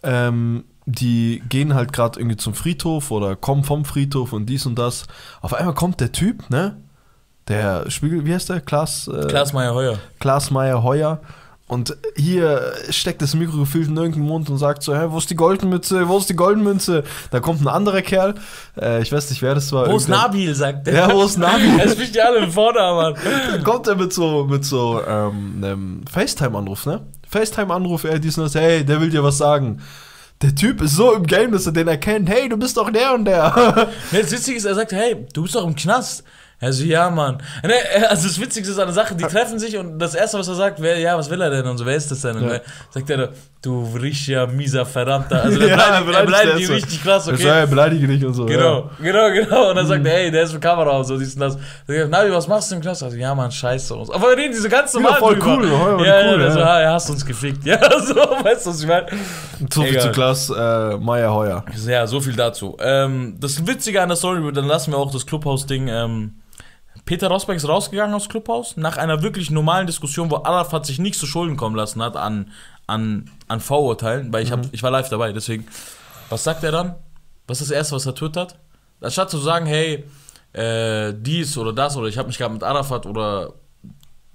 [0.03, 4.77] Ähm, die gehen halt gerade irgendwie zum Friedhof oder kommen vom Friedhof und dies und
[4.79, 5.07] das.
[5.41, 6.77] Auf einmal kommt der Typ, ne?
[7.49, 8.61] Der Spiegel, wie heißt der?
[8.61, 9.99] Klaas, äh, Klaas Meyer-Heuer.
[10.21, 11.21] Klaas Meyer Heuer.
[11.73, 15.31] Und hier steckt das Mikro gefühlt in irgendeinem Mund und sagt so, hä, wo ist
[15.31, 17.03] die Goldmünze, wo ist die Goldmünze?
[17.31, 18.35] Da kommt ein anderer Kerl,
[18.79, 19.91] äh, ich weiß nicht, wer das war.
[19.91, 20.95] Wo ist Nabil, sagt der.
[20.95, 21.81] Ja, wo ist Nabil?
[21.81, 23.15] Er spricht ja alle im Vordermann.
[23.51, 27.07] Dann kommt er mit so, mit so ähm, einem FaceTime-Anruf, ne?
[27.31, 29.81] FaceTime-Anruf, er dies und das, hey, der will dir was sagen.
[30.43, 33.15] Der Typ ist so im Game, dass er den erkennt, hey, du bist doch der
[33.15, 33.89] und der.
[34.13, 36.23] Das Witzige ist, er sagt, hey, du bist doch im Knast.
[36.63, 37.39] Er so, ja, Mann.
[37.65, 37.73] Nee,
[38.09, 40.81] Also das Witzigste ist eine Sache, die treffen sich und das Erste, was er sagt,
[40.81, 42.37] wer, ja, was will er denn und so, wer ist das denn?
[42.37, 42.61] Und Ja.
[42.91, 43.31] sagt er,
[43.63, 45.43] du richtiger, mieser, verdammter.
[45.43, 46.73] Also der Ja, beleidigt, er beleidigt die so.
[46.75, 47.51] richtig krass, Er okay?
[47.51, 48.47] hey, beleidige dich und so.
[48.47, 49.71] Genau, genau, genau.
[49.71, 51.55] Und dann sagt er, hey, der ist für Kamera und so, dies und das.
[51.87, 53.03] Sagt Nabi, was machst du im Knast?
[53.03, 53.95] Also, ja, Mann, scheiße.
[53.97, 54.15] Und so.
[54.15, 55.57] Aber wir reden diese ganz normal voll drüber.
[55.59, 56.65] cool, voll cool, ja, ja, der so, ja.
[56.67, 57.65] ah, er hast uns gefickt.
[57.67, 59.07] Ja, so, weißt du, was ich meine?
[59.11, 59.17] Ja.
[59.73, 61.65] So viel zu Klaas äh, Meier Heuer.
[61.87, 62.77] Ja, so viel dazu.
[62.81, 65.89] Ähm, das Witzige an der Story, dann lassen wir auch das Clubhaus-Ding.
[65.89, 66.35] Ähm,
[67.13, 71.19] Peter Rosberg ist rausgegangen aus Clubhaus nach einer wirklich normalen Diskussion, wo Arafat sich nicht
[71.19, 72.51] zu Schulden kommen lassen hat an,
[72.87, 75.67] an, an Vorurteilen, weil ich, hab, ich war live dabei, deswegen.
[76.31, 76.95] Was sagt er dann?
[77.47, 78.57] Was ist das Erste, was er twittert?
[79.03, 80.05] Anstatt zu sagen, hey,
[80.55, 83.53] äh, dies oder das oder ich habe mich gerade mit Arafat oder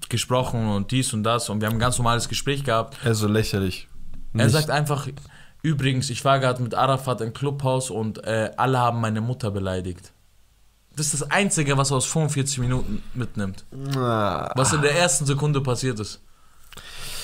[0.07, 3.87] gesprochen und dies und das und wir haben ein ganz normales Gespräch gehabt, Also lächerlich.
[4.35, 4.51] er Nicht.
[4.51, 5.07] sagt einfach,
[5.63, 10.13] übrigens, ich war gerade mit Arafat im Clubhaus und äh, alle haben meine Mutter beleidigt.
[10.97, 13.63] Das ist das Einzige, was er aus 45 Minuten mitnimmt.
[13.95, 14.51] Ah.
[14.55, 16.19] Was in der ersten Sekunde passiert ist.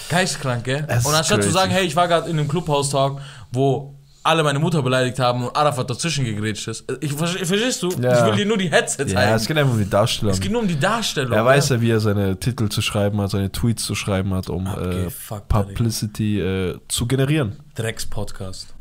[0.10, 0.86] Geistkrank, gell?
[0.88, 3.20] Es und anstatt zu sagen, hey, ich war gerade in einem Clubhaus-Talk,
[3.52, 6.86] wo alle meine Mutter beleidigt haben und Arafat dazwischen gegrätscht ist.
[7.02, 7.90] Ich, verste- verstehst du?
[8.00, 8.20] Ja.
[8.20, 9.14] Ich will dir nur die Headset zeigen.
[9.14, 10.34] Ja, es geht einfach um die Darstellung.
[10.34, 11.34] es geht nur um die Darstellung.
[11.34, 11.82] Er weiß ja.
[11.82, 15.08] wie er seine Titel zu schreiben hat, seine Tweets zu schreiben hat, um äh,
[15.50, 17.60] Publicity äh, zu generieren.
[17.76, 18.76] Drecks-Podcast.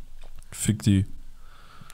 [0.50, 1.06] Fick die.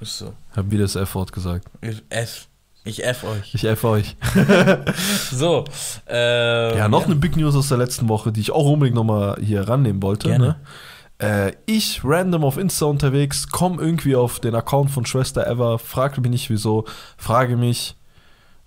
[0.00, 0.34] Ist so.
[0.54, 1.68] Hab wieder das F-Wort gesagt.
[2.10, 2.47] F.
[2.88, 3.54] Ich F euch.
[3.54, 4.16] Ich F euch.
[5.30, 5.64] So.
[6.08, 9.36] Äh, Ja, noch eine Big News aus der letzten Woche, die ich auch unbedingt nochmal
[9.42, 10.28] hier rannehmen wollte.
[10.28, 10.56] Gerne.
[11.20, 11.46] Ne?
[11.48, 16.20] Äh, ich, random auf Insta unterwegs, komme irgendwie auf den Account von Schwester Eva, frage
[16.20, 16.84] mich nicht wieso,
[17.16, 17.96] frage mich,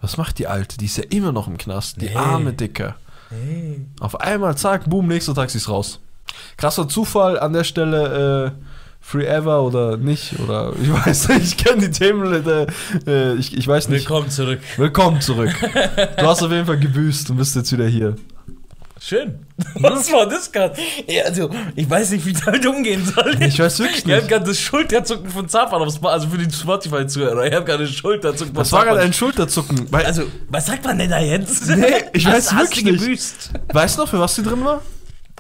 [0.02, 0.78] was macht die Alte?
[0.78, 2.16] Die ist ja immer noch im Knast, die Nee.
[2.16, 2.96] arme Dicke.
[3.30, 3.86] Hey.
[4.02, 6.00] Auf einmal, zack, boom, nächster Tag sie ist raus.
[6.58, 8.64] Krasser Zufall an der Stelle, äh,
[9.02, 12.68] Free Ever oder nicht, oder ich weiß nicht, ich kenne die Themen, äh,
[13.08, 14.02] äh, ich, ich weiß nicht.
[14.08, 14.60] Willkommen zurück.
[14.78, 15.54] Willkommen zurück.
[16.18, 18.16] Du hast auf jeden Fall gebüßt und bist jetzt wieder hier.
[19.04, 19.40] Schön.
[19.80, 20.76] Was war das gerade?
[21.08, 23.36] Ja, also, ich weiß nicht, wie ich damit umgehen soll.
[23.42, 24.30] Ich weiß wirklich Ich habe nicht.
[24.30, 27.48] gerade das Schulterzucken von Zapan aufs also für die Spotify-Zuhörer.
[27.48, 29.88] Ich habe gerade das Schulterzucken von Das war gerade ein Schulterzucken.
[29.92, 31.68] Also, was sagt man denn da jetzt?
[31.76, 33.02] Nee, ich weiß hast, wirklich hast du nicht.
[33.02, 33.50] gebüßt?
[33.74, 34.82] weißt du noch, für was die drin war?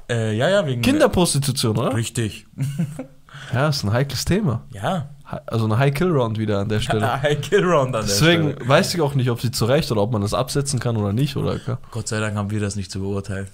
[0.10, 0.82] Äh, ja, ja, wegen.
[0.82, 1.96] Kinderprostitution, oder?
[1.96, 2.48] Richtig.
[3.54, 4.64] Ja, ist ein heikles Thema.
[4.72, 5.10] Ja.
[5.46, 7.22] Also eine High-Kill-Round wieder an der Stelle.
[7.22, 8.68] High Kill Round an der Deswegen Stelle.
[8.68, 11.38] weiß ich auch nicht, ob sie zurecht oder ob man das absetzen kann oder nicht.
[11.38, 11.58] Oder
[11.92, 13.48] Gott sei Dank haben wir das nicht zu beurteilen.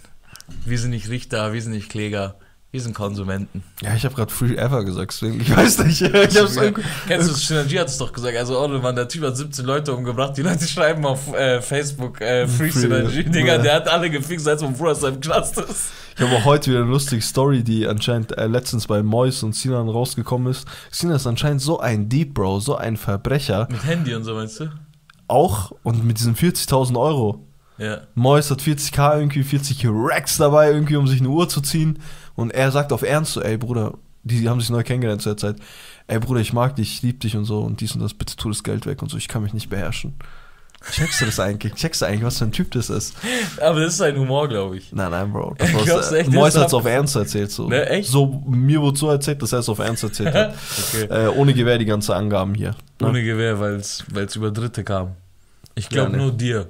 [0.65, 2.35] Wir sind nicht Richter, wir sind nicht Kläger,
[2.71, 3.63] wir sind Konsumenten.
[3.81, 6.01] ja, ich habe gerade Free Ever gesagt, deswegen ich weiß nicht.
[6.01, 9.23] Ich hab's irgendwie- Kennst du, Synergie hat es doch gesagt, also oh Mann, der Typ
[9.23, 13.55] hat 17 Leute umgebracht, die Leute schreiben auf äh, Facebook äh, Free Free, Synergy, Digga,
[13.55, 13.57] ja.
[13.59, 15.89] der hat alle gefixt, als Bruder aus seinem Knast ist.
[16.17, 19.53] Ich habe auch heute wieder eine lustige Story, die anscheinend äh, letztens bei Mois und
[19.53, 20.67] Sinan rausgekommen ist.
[20.89, 23.67] Sinan ist anscheinend so ein Deep Bro, so ein Verbrecher.
[23.69, 24.71] Mit Handy und so, meinst du?
[25.27, 27.45] Auch und mit diesen 40.000 Euro.
[27.77, 27.99] Ja.
[28.15, 31.99] Mois hat 40k, irgendwie 40 Racks dabei, irgendwie, um sich eine Uhr zu ziehen.
[32.33, 35.37] Und er sagt auf Ernst so, ey Bruder, die haben sich neu kennengelernt zu der
[35.37, 35.57] Zeit.
[36.07, 38.35] Ey Bruder, ich mag dich, ich lieb dich und so und dies und das, bitte
[38.35, 40.15] tu das Geld weg und so, ich kann mich nicht beherrschen.
[40.91, 41.73] Checkst du das eigentlich?
[41.73, 43.13] Checkst du eigentlich, was für ein Typ das ist?
[43.61, 44.93] Aber das ist sein Humor, glaube ich.
[44.93, 45.55] Nein, nein, Bro.
[45.57, 47.51] Das war's, äh, Mois hat es auf Ernst erzählt.
[47.51, 47.67] So.
[47.67, 48.09] Ne, echt?
[48.09, 50.55] so mir wurde so erzählt, dass er es auf Ernst erzählt hat.
[50.93, 51.25] Okay.
[51.25, 52.75] äh, ohne Gewehr die ganzen Angaben hier.
[53.01, 53.07] Ne?
[53.07, 54.03] Ohne Gewehr, weil es
[54.35, 55.15] über Dritte kam.
[55.75, 56.23] Ich glaube Ja, ne.
[56.23, 56.67] nur dir.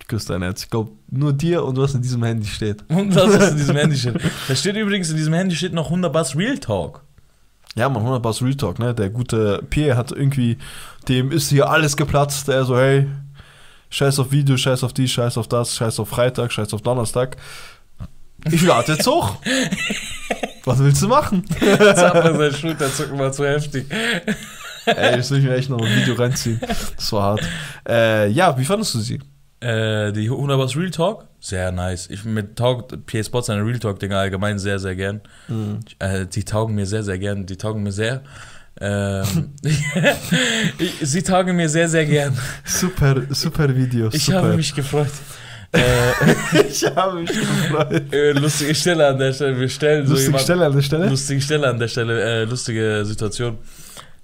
[0.00, 0.64] Ich küsse dein Herz.
[0.64, 2.82] Ich glaube, nur dir und was in diesem Handy steht.
[2.88, 4.16] Und das ist in diesem Handy steht.
[4.48, 7.02] Da steht übrigens, in diesem Handy steht noch 100 Bass Real Talk.
[7.76, 8.94] Ja, man, 100 Bass Real Talk, ne?
[8.94, 10.58] Der gute Pierre hat irgendwie,
[11.08, 12.48] dem ist hier alles geplatzt.
[12.48, 13.06] Der so, hey,
[13.92, 17.36] scheiß auf Video, scheiß auf dies, scheiß auf das, scheiß auf Freitag, scheiß auf Donnerstag.
[18.50, 19.36] Ich lade jetzt hoch.
[20.64, 21.44] Was willst du machen?
[21.48, 23.86] Zappel sein Schulterzucken war zu heftig.
[24.86, 26.60] Ey, jetzt will ich mir echt noch ein Video reinziehen.
[26.96, 27.42] Das war hart.
[27.88, 29.20] Äh, ja, wie fandest du sie?
[29.60, 32.08] Äh, die 100 Bass Real Talk, sehr nice.
[32.10, 35.20] Ich mit taugt PS Sports seine Real Talk Dinger allgemein sehr, sehr gern.
[36.00, 37.46] Äh, die taugen mir sehr, sehr gern.
[37.46, 38.22] Die taugen mir sehr.
[38.80, 39.52] Ähm,
[41.00, 42.36] sie taugen mir sehr, sehr gern.
[42.64, 44.08] Super, super Video.
[44.12, 44.38] Ich super.
[44.42, 45.10] habe mich gefreut.
[45.72, 45.80] Äh,
[46.68, 48.12] ich habe mich gefreut.
[48.12, 49.58] äh, lustige Stelle an der Stelle.
[49.58, 51.08] Wir stellen so Lustige jemanden- Stelle an der Stelle.
[51.08, 53.58] Lustige Stelle an der Stelle, äh, lustige Situation.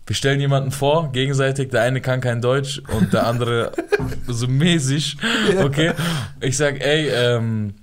[0.07, 3.73] Wir stellen jemanden vor, gegenseitig, der eine kann kein Deutsch und der andere
[4.27, 5.19] so mäßig,
[5.63, 5.93] okay?
[6.41, 7.75] Ich sag, ey, ähm,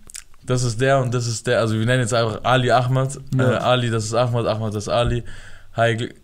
[0.43, 1.59] das ist der und das ist der.
[1.59, 3.19] Also wir nennen jetzt einfach Ali Ahmad.
[3.37, 5.23] Äh, Ali, das ist Ahmad, Ahmad, das ist Ali.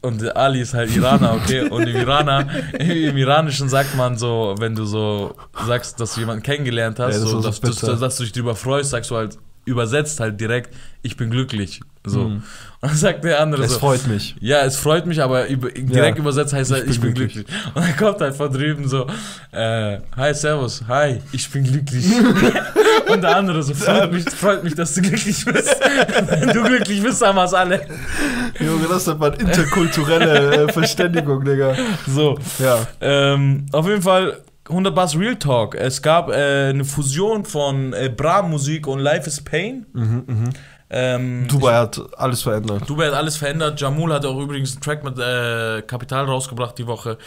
[0.01, 1.61] Und Ali ist halt Iraner, okay?
[1.69, 2.47] Und im Iraner,
[2.79, 5.35] im Iranischen sagt man so, wenn du so
[5.67, 8.55] sagst, dass du jemanden kennengelernt hast, Ja, das so, dass, dass, dass du dich drüber
[8.55, 11.81] freust, sagst du halt, übersetzt halt direkt, ich bin glücklich.
[12.05, 12.21] So.
[12.29, 12.43] Mhm.
[12.81, 14.35] Und dann sagt der andere Es so, freut mich.
[14.39, 17.45] ja, es freut mich, aber direkt übersetzt heißt ich halt, ich bin bin glücklich.
[17.75, 19.05] Und dann kommt halt von drüben so,
[19.51, 22.05] äh, hi, servus, hi, ich bin glücklich.
[23.07, 25.75] Und der andere so, freut mich, freut mich, dass du glücklich bist.
[26.27, 27.85] Wenn du glücklich bist, haben wir es alle.
[28.59, 31.75] Junge, das ist mal interkulturelle äh, Verständigung, Digga.
[32.07, 32.87] So, Ja.
[32.99, 34.37] ähm, auf jeden Fall
[34.71, 35.75] 100 Bars Real Talk.
[35.75, 39.85] Es gab äh, eine Fusion von äh, Bra-Musik und Life is Pain.
[39.93, 40.49] Mhm, mhm.
[40.89, 42.89] Ähm, Dubai hat alles verändert.
[42.89, 43.79] Dubai hat alles verändert.
[43.79, 47.17] Jamul hat auch übrigens einen Track mit äh, Kapital rausgebracht die Woche.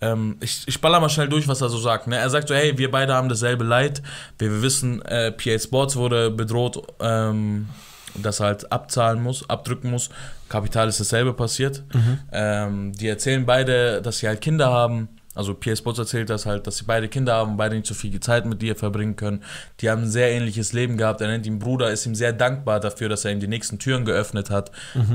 [0.00, 2.08] Ähm, ich, ich baller mal schnell durch, was er so sagt.
[2.08, 2.16] Ne?
[2.16, 4.02] Er sagt so, hey, wir beide haben dasselbe Leid.
[4.38, 7.68] Wir, wir wissen, äh, PA Sports wurde bedroht, ähm,
[8.16, 10.10] dass er halt abzahlen muss, abdrücken muss.
[10.48, 11.84] Kapital ist dasselbe passiert.
[12.32, 15.08] Ähm, die erzählen beide, dass sie halt Kinder haben.
[15.34, 18.18] Also PA Sports erzählt das halt, dass sie beide Kinder haben, beide nicht so viel
[18.20, 19.42] Zeit mit dir verbringen können.
[19.80, 21.20] Die haben ein sehr ähnliches Leben gehabt.
[21.20, 24.04] Er nennt ihn Bruder, ist ihm sehr dankbar dafür, dass er ihm die nächsten Türen
[24.04, 24.70] geöffnet hat.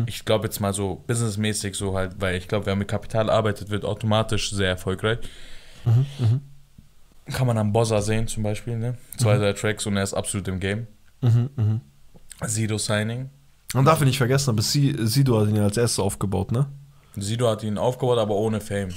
[0.08, 3.69] Ich glaube jetzt mal so businessmäßig so halt, weil ich glaube, wer mit Kapital arbeitet,
[3.69, 5.19] wird automatisch sehr erfolgreich.
[7.32, 8.95] Kann man am Bossa sehen zum Beispiel, ne?
[9.17, 10.88] Zwei, drei Tracks und er ist absolut im Game.
[11.21, 11.82] Mhm, mhm.
[12.45, 13.29] Sido Signing.
[13.75, 16.65] Und darf ich nicht vergessen, aber Si- Sido hat ihn als erstes aufgebaut, ne?
[17.15, 18.89] Sido hat ihn aufgebaut, aber ohne Fame.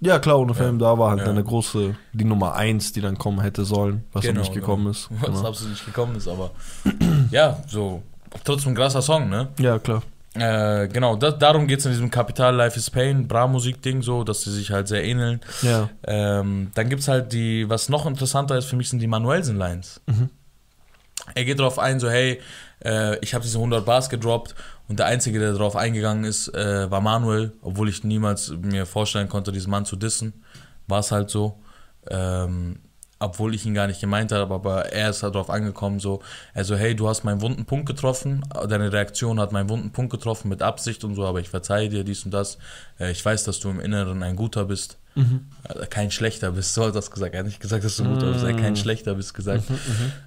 [0.00, 1.26] Ja, klar, ohne Film, da war halt Ja.
[1.28, 5.08] eine große, die Nummer 1, die dann kommen hätte sollen, was Genau, nicht gekommen ist.
[5.20, 5.48] Was Genau.
[5.48, 6.52] absolut nicht gekommen ist, aber
[7.30, 8.02] ja, so
[8.44, 9.48] trotzdem ein krasser Song, ne?
[9.58, 10.02] Ja, klar.
[10.34, 14.42] Äh, genau, das, darum geht es in diesem Kapital Life is Pain, Bra-Musik-Ding so, dass
[14.42, 15.40] sie sich halt sehr ähneln.
[15.62, 15.90] Ja.
[16.06, 20.00] Ähm, dann gibt es halt die, was noch interessanter ist für mich, sind die Manuelsen-Lines.
[20.06, 20.30] Mhm.
[21.34, 22.40] Er geht darauf ein, so, hey,
[22.84, 24.54] äh, ich habe diese 100 Bars gedroppt
[24.90, 29.28] und der Einzige, der darauf eingegangen ist, äh, war Manuel, obwohl ich niemals mir vorstellen
[29.28, 30.42] konnte, diesen Mann zu dissen.
[30.88, 31.60] War es halt so.
[32.10, 32.80] Ähm,
[33.20, 36.22] obwohl ich ihn gar nicht gemeint habe, aber er ist halt darauf angekommen, so,
[36.54, 40.10] er so, hey, du hast meinen wunden Punkt getroffen, deine Reaktion hat meinen wunden Punkt
[40.10, 42.58] getroffen mit Absicht und so, aber ich verzeihe dir dies und das.
[42.98, 44.98] Äh, ich weiß, dass du im Inneren ein Guter bist.
[45.14, 45.46] Mhm.
[45.68, 47.34] Äh, kein schlechter bist, so hat das gesagt.
[47.34, 49.68] Er hat nicht gesagt, dass du gut bist, er hat kein schlechter bist gesagt.
[49.68, 49.76] Mhm,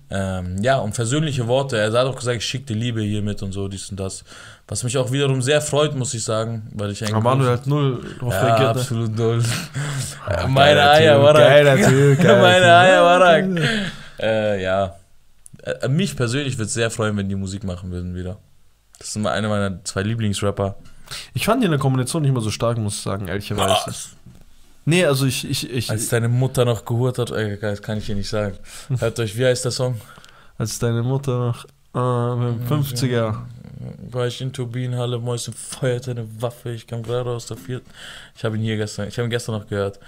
[0.09, 1.77] Ähm, ja, und versöhnliche Worte.
[1.77, 4.23] Er hat auch gesagt, ich schicke dir Liebe hiermit und so, dies und das.
[4.67, 7.15] Was mich auch wiederum sehr freut, muss ich sagen, weil ich eigentlich.
[7.15, 8.75] Aber Manuel hat null drauf ja, reagiert.
[8.75, 8.81] ne?
[8.81, 9.43] absolut null.
[10.29, 11.77] Ja, Meine geiler Eier, Warak.
[12.23, 12.75] Meine.
[12.77, 13.45] Eier, Warak.
[14.19, 14.95] Äh, ja.
[15.63, 18.37] Äh, mich persönlich würde es sehr freuen, wenn die Musik machen würden wieder.
[18.99, 20.75] Das sind einer meiner zwei Lieblingsrapper.
[21.33, 23.91] Ich fand die in der Kombination nicht mehr so stark, muss ich sagen, ehrlicherweise.
[24.85, 28.05] Nee, also ich, ich, ich Als deine Mutter noch gehurt hat, äh, das kann ich
[28.05, 28.57] dir nicht sagen.
[28.99, 29.99] Hört euch, wie heißt der Song?
[30.57, 31.65] als deine Mutter noch
[31.95, 33.35] äh, im 50er.
[34.11, 37.89] War ich in Turbinenhalle, Mäuse feuerte eine Waffe, ich kam gerade aus der vierten.
[38.35, 39.99] Ich habe ihn hier gestern, ich habe ihn gestern noch gehört.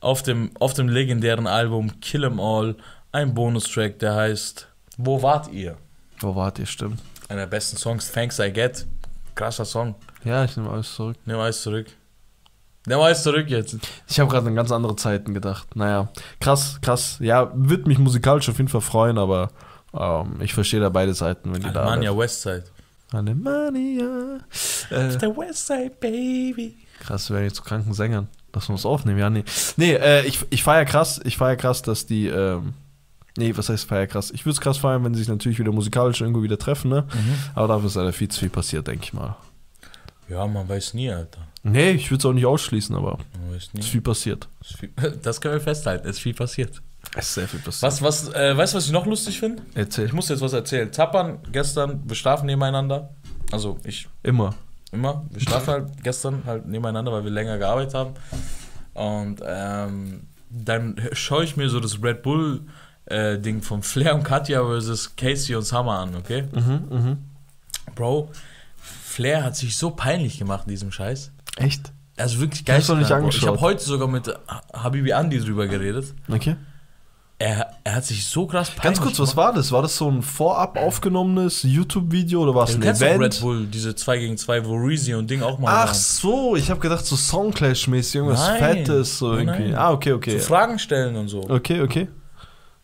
[0.00, 2.76] Auf dem, auf dem legendären Album Kill 'em All
[3.12, 4.68] ein Bonustrack, der heißt
[4.98, 5.76] Wo wart ihr?
[6.20, 7.00] Wo wart ihr, stimmt.
[7.28, 8.86] Einer der besten Songs, Thanks I Get.
[9.34, 9.94] Krasser Song.
[10.24, 11.16] Ja, ich nehme alles zurück.
[11.24, 11.86] Nimm alles zurück.
[12.86, 13.78] Nimm alles zurück jetzt.
[14.08, 15.74] Ich habe gerade an ganz andere Zeiten gedacht.
[15.74, 16.08] Naja,
[16.40, 17.16] krass, krass.
[17.20, 19.50] Ja, wird mich musikalisch auf jeden Fall freuen, aber
[19.94, 22.64] ähm, ich verstehe da beide Seiten, wenn die da Westside.
[23.12, 24.38] Alemania.
[24.90, 26.76] Äh, The Westside Baby.
[27.00, 28.28] krass, wir werden jetzt zu kranken Sängern.
[28.52, 29.44] Lass uns aufnehmen, ja, nee.
[29.76, 32.74] Nee, äh, ich, ich feier krass, ich feier krass, dass die, ähm,
[33.36, 34.30] nee, was heißt feier krass?
[34.30, 37.04] Ich würde es krass feiern, wenn sie sich natürlich wieder musikalisch irgendwo wieder treffen, ne?
[37.54, 39.36] Aber dafür ist leider viel zu viel passiert, denke ich mal.
[40.28, 41.40] Ja, man weiß nie, Alter.
[41.64, 43.18] Nee, ich würde es auch nicht ausschließen, aber
[43.56, 44.48] es ist viel passiert.
[45.22, 46.82] Das können wir festhalten, es ist viel passiert.
[47.16, 47.82] Es ist sehr viel passiert.
[47.82, 49.62] Was, was, äh, weißt du, was ich noch lustig finde?
[49.74, 50.06] Erzähl.
[50.06, 50.92] Ich muss jetzt was erzählen.
[50.92, 53.10] Zappern gestern, wir schlafen nebeneinander.
[53.50, 54.54] Also ich Immer.
[54.92, 55.24] immer.
[55.30, 58.14] Wir schlafen halt gestern halt nebeneinander, weil wir länger gearbeitet haben.
[58.94, 62.62] Und ähm, dann schaue ich mir so das Red Bull
[63.06, 66.44] äh, Ding von Flair und Katja versus Casey und Summer an, okay?
[66.52, 67.18] Mhm, mhm.
[67.94, 68.30] Bro,
[68.76, 71.32] Flair hat sich so peinlich gemacht in diesem Scheiß.
[71.56, 71.92] Echt?
[72.16, 72.80] Also wirklich du geil.
[73.30, 74.32] Ich habe heute sogar mit
[74.72, 76.14] Habibi Andi drüber geredet.
[76.30, 76.56] Okay.
[77.36, 79.72] Er, er hat sich so krass peinlich Ganz kurz, was war das?
[79.72, 83.16] War das so ein vorab aufgenommenes YouTube-Video oder war es Du ein kennst doch Red
[83.16, 83.40] Event?
[83.40, 85.94] Bull, diese 2 gegen 2, wo Reezy und Ding auch mal Ach waren.
[85.94, 88.58] so, ich habe gedacht, so Soundclash-mäßig, irgendwas Nein.
[88.60, 89.64] Fettes, so irgendwie.
[89.70, 89.74] nein.
[89.74, 90.38] Ah, okay, okay.
[90.38, 91.42] So Fragen stellen und so.
[91.50, 92.08] Okay, okay.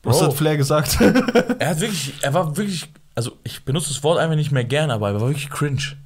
[0.02, 0.26] Was Bro.
[0.26, 0.98] hat Flair gesagt?
[1.00, 4.94] Er hat wirklich, er war wirklich, also ich benutze das Wort einfach nicht mehr gerne,
[4.94, 5.96] aber er war wirklich cringe.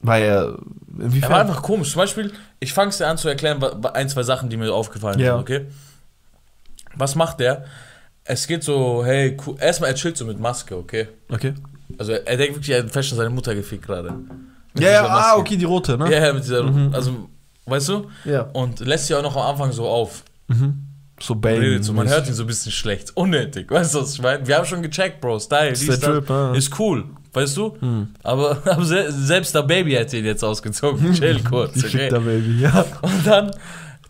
[0.00, 0.56] War er,
[0.96, 1.32] Er war inwiefern?
[1.32, 1.92] einfach komisch.
[1.92, 3.62] Zum Beispiel, ich fange es dir an zu erklären,
[3.94, 5.32] ein, zwei Sachen, die mir aufgefallen Ja.
[5.34, 5.66] sind, okay?
[6.94, 7.64] Was macht der?
[8.26, 9.56] es geht so, hey, cool.
[9.60, 11.08] erstmal er chillt so mit Maske, okay?
[11.30, 11.54] Okay.
[11.98, 14.14] Also er, er denkt wirklich, er hat fest seine Mutter gefickt gerade.
[14.78, 16.10] Ja, ja, ah, okay, die rote, ne?
[16.12, 16.92] Ja, ja, mit dieser, Mhm.
[16.92, 17.28] also,
[17.66, 18.10] weißt du?
[18.24, 18.42] Ja.
[18.52, 20.24] Und lässt sich auch noch am Anfang so auf.
[20.48, 20.82] Mhm.
[21.18, 21.82] So Bane.
[21.82, 23.16] So, man hört ihn so ein bisschen schlecht.
[23.16, 24.46] Unnötig, weißt du, was ich meine?
[24.46, 25.98] Wir haben schon gecheckt, Bro, Style, Ist der.
[26.00, 26.52] Trip, ah.
[26.54, 27.04] ist cool,
[27.36, 27.76] weißt du?
[27.78, 28.08] Hm.
[28.22, 31.12] Aber, aber se selbst der Baby hat ihn jetzt ausgezogen.
[31.14, 31.88] Chill kurz, okay?
[31.88, 32.84] Ficker Baby, ja.
[33.02, 33.50] Und dann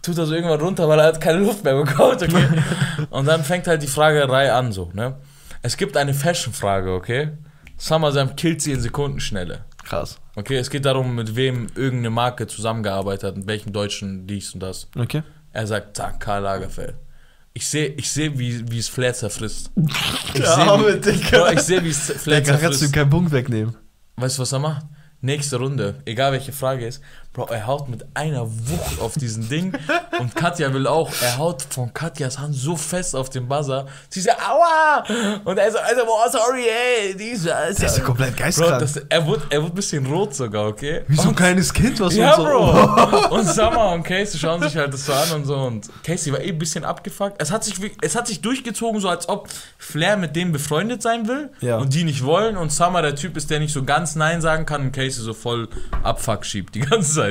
[0.01, 2.47] tut er so irgendwann runter, weil er hat keine Luft mehr bekommen, okay?
[3.11, 5.17] Und dann fängt halt die Fragerei an, so, ne?
[5.63, 7.31] Es gibt eine Fashion-Frage, okay?
[7.77, 9.65] Summer Sam killt sie in Sekundenschnelle.
[9.83, 10.19] Krass.
[10.37, 14.61] Okay, es geht darum, mit wem irgendeine Marke zusammengearbeitet hat, mit welchem Deutschen dies und
[14.61, 14.89] das.
[14.97, 15.23] Okay.
[15.53, 16.95] Er sagt, zack, Karl Lagerfeld.
[17.57, 19.71] Ich sehe, ich seh, wie, wie es Flair zerfrisst.
[20.35, 21.53] Ich Der sehe, Digga.
[21.53, 22.93] Ich seh, wie es Flair Der kannst du ihm zerfrisst.
[22.93, 23.75] keinen Punkt wegnehmen.
[24.17, 24.85] Weißt du, was er macht?
[25.23, 27.01] Nächste Runde, egal welche Frage ist,
[27.37, 29.71] Bro, er haut mit einer Wucht auf diesen Ding
[30.19, 33.85] und Katja will auch, er haut von Katjas Hand so fest auf den Buzzer.
[34.09, 35.05] Sie sagt, aua!
[35.45, 38.79] Und er so, also, boah, sorry, ey, diese, Der ist ja komplett Bro, geistkrank.
[38.81, 41.03] das, er, wurde, er ein bisschen rot sogar, okay?
[41.09, 42.43] Wie so ein kleines Kind, was Ja, so.
[42.45, 43.29] Bro.
[43.37, 45.57] Und Summer und Casey schauen sich halt das so an und so.
[45.57, 47.37] Und Casey war eh ein bisschen abgefuckt.
[47.43, 51.29] Es hat sich, es hat sich durchgezogen, so als ob Flair mit dem befreundet sein
[51.29, 51.77] will Ja.
[51.77, 52.57] und die nicht wollen.
[52.57, 55.35] Und Summer der Typ ist, der nicht so ganz Nein sagen kann und Casey so
[55.35, 55.69] voll
[56.03, 57.26] Abfuck schiebt die ganze Zeit.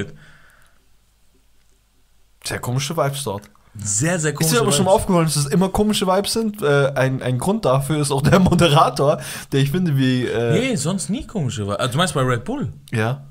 [2.43, 3.49] Sehr komische Vibes dort.
[3.77, 4.53] Sehr, sehr Ist komisch.
[4.53, 6.61] dir aber schon mal aufgefallen, dass es immer komische Vibes sind?
[6.61, 9.19] Äh, ein, ein Grund dafür ist auch der Moderator,
[9.51, 10.25] der ich finde wie.
[10.25, 11.67] Äh, Nee, sonst nie komische.
[11.77, 12.71] Also, du meinst bei Red Bull?
[12.93, 13.25] Ja.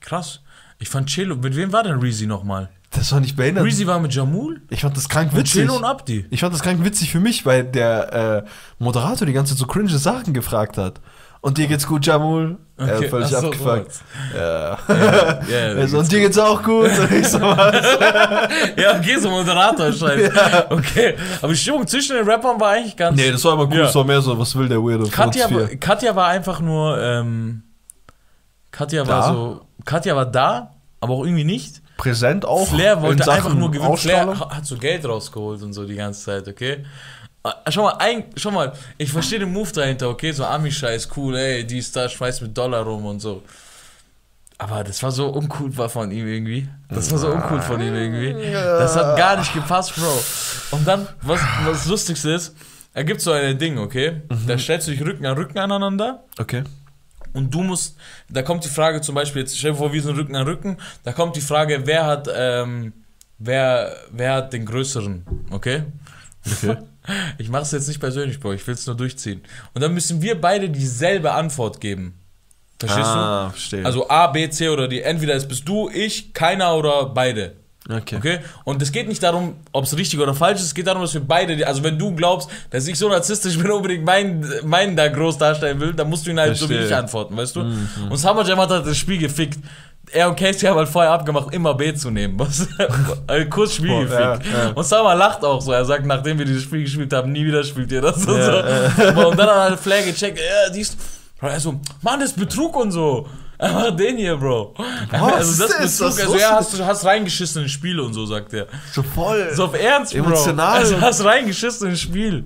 [0.00, 0.40] Krass.
[0.78, 1.36] Ich fand Chelo.
[1.36, 2.68] Mit wem war denn Reezy nochmal?
[2.90, 3.64] Das war nicht behindert.
[3.64, 4.60] Reezy war mit Jamul?
[4.68, 5.62] Ich fand das krank witzig.
[5.62, 6.26] Chelo und Abdi.
[6.30, 8.48] Ich fand das krank witzig für mich, weil der äh,
[8.78, 11.00] Moderator die ganze Zeit so cringe Sachen gefragt hat.
[11.42, 12.56] Und dir geht's gut, Jamul?
[12.76, 14.00] er Okay, hat völlig so, abgefuckt.
[14.32, 14.78] Ja.
[14.88, 16.86] Ja, ja, Also, und dir geht's auch gut?
[16.86, 17.98] Und so, was?
[18.76, 20.32] Ja, okay, so Moderator scheiße.
[20.70, 23.16] Okay, aber die Stimmung zwischen den Rappern war eigentlich ganz.
[23.16, 23.76] Nee, das war aber gut.
[23.76, 23.82] Ja.
[23.82, 25.08] Das war mehr so, was will der Weirdo?
[25.10, 25.66] Katja, war-?
[25.80, 26.96] Katja war einfach nur.
[26.98, 27.64] Ähm,
[28.70, 29.32] Katja war Da?
[29.32, 29.60] so.
[29.84, 30.70] Katja war da,
[31.00, 31.82] aber auch irgendwie nicht.
[31.96, 32.68] Präsent auch.
[32.68, 33.96] Flair wollte einfach nur gewinnen.
[33.96, 36.84] Flair hat so Geld rausgeholt und so die ganze Zeit, okay?
[37.44, 40.30] Ah, Schau mal, ein, schau mal, ich verstehe den Move dahinter, okay?
[40.32, 43.42] So Ami-Scheiß, cool, ey, die da schmeißt mit Dollar rum und so.
[44.58, 46.68] Aber das war so uncool war von ihm irgendwie.
[46.88, 48.32] Das war so uncool von ihm irgendwie.
[48.52, 50.22] Das hat gar nicht gepasst, Bro.
[50.76, 52.54] Und dann, was, was das Lustigste ist,
[52.94, 54.22] er gibt so ein Ding, okay?
[54.46, 56.62] Da stellst du dich Rücken an Rücken aneinander Okay.
[57.32, 57.96] und du musst,
[58.28, 60.76] da kommt die Frage zum Beispiel, jetzt stell dir vor, wir sind Rücken an Rücken,
[61.02, 62.92] da kommt die Frage, wer hat, ähm,
[63.38, 65.84] wer, wer hat den größeren, okay?
[66.46, 66.76] Okay.
[67.36, 69.42] Ich mache es jetzt nicht persönlich, Bro, ich will es nur durchziehen.
[69.74, 72.14] Und dann müssen wir beide dieselbe Antwort geben.
[72.78, 73.80] Verstehst ah, verstehe.
[73.80, 73.86] du?
[73.86, 75.00] Also A, B, C oder D.
[75.00, 77.54] Entweder es bist du, ich, keiner oder beide.
[77.88, 78.16] okay.
[78.16, 78.38] Okay?
[78.64, 81.14] Und es geht nicht darum, ob es richtig oder falsch ist, es geht darum, dass
[81.14, 85.08] wir beide, also wenn du glaubst, dass ich so narzisstisch bin, unbedingt meinen, meinen da
[85.08, 86.86] groß darstellen will, dann musst du ihn halt so wie Verstehe.
[86.86, 87.60] Mhm, ich antworten, weißt du?
[88.10, 89.58] Und Summer Jam hat halt das Spiel gefickt.
[90.10, 92.38] Er und Casey haben halt vorher abgemacht, immer B zu nehmen.
[92.38, 92.68] Was,
[93.50, 94.70] kurz Spiel ja, ja.
[94.74, 95.72] Und Summer lacht auch so.
[95.72, 98.26] Er sagt, nachdem wir dieses Spiel gespielt haben, nie wieder spielt ihr das.
[98.26, 99.28] Und, Ja, so.
[99.28, 100.96] und dann hat halt Flair gecheckt, ja, dies.
[101.38, 103.26] Bro, er so, Mann, das ist Betrug und so.
[103.58, 104.74] Er macht den hier, Bro.
[105.12, 105.98] also das ist ist?
[105.98, 106.16] Betrug.
[106.16, 108.66] Das Also ja, hast du hast reingeschissen ins Spiel und so, sagt er.
[108.92, 109.50] So voll.
[109.54, 110.24] So auf Ernst, Bro.
[110.24, 110.78] Emotional.
[110.78, 112.44] Also hast reingeschissen ins Spiel.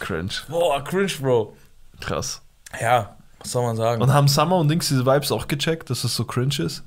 [0.00, 0.30] cringe.
[0.48, 1.56] Boah, cringe, Bro.
[2.00, 2.42] Krass.
[2.80, 4.02] Ja, was soll man sagen?
[4.02, 6.82] Und haben Summer und Dings diese Vibes auch gecheckt, dass es so cringe ist?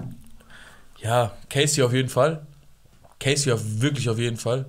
[0.99, 2.45] Ja, Casey auf jeden Fall.
[3.19, 4.65] Casey auf, wirklich auf jeden Fall.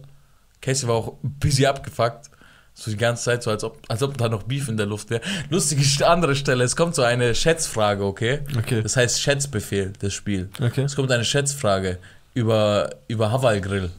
[0.60, 2.30] Casey war auch ein bisschen abgefuckt.
[2.74, 5.10] So die ganze Zeit, so als ob, als ob da noch Beef in der Luft
[5.10, 5.20] wäre.
[5.50, 8.40] Lustige St- andere Stelle, es kommt so eine Schätzfrage, okay?
[8.56, 8.82] Okay.
[8.82, 10.48] Das heißt Schätzbefehl, das Spiel.
[10.58, 10.80] Okay.
[10.82, 11.98] Es kommt eine Schätzfrage
[12.32, 13.90] über, über Hawaii Grill.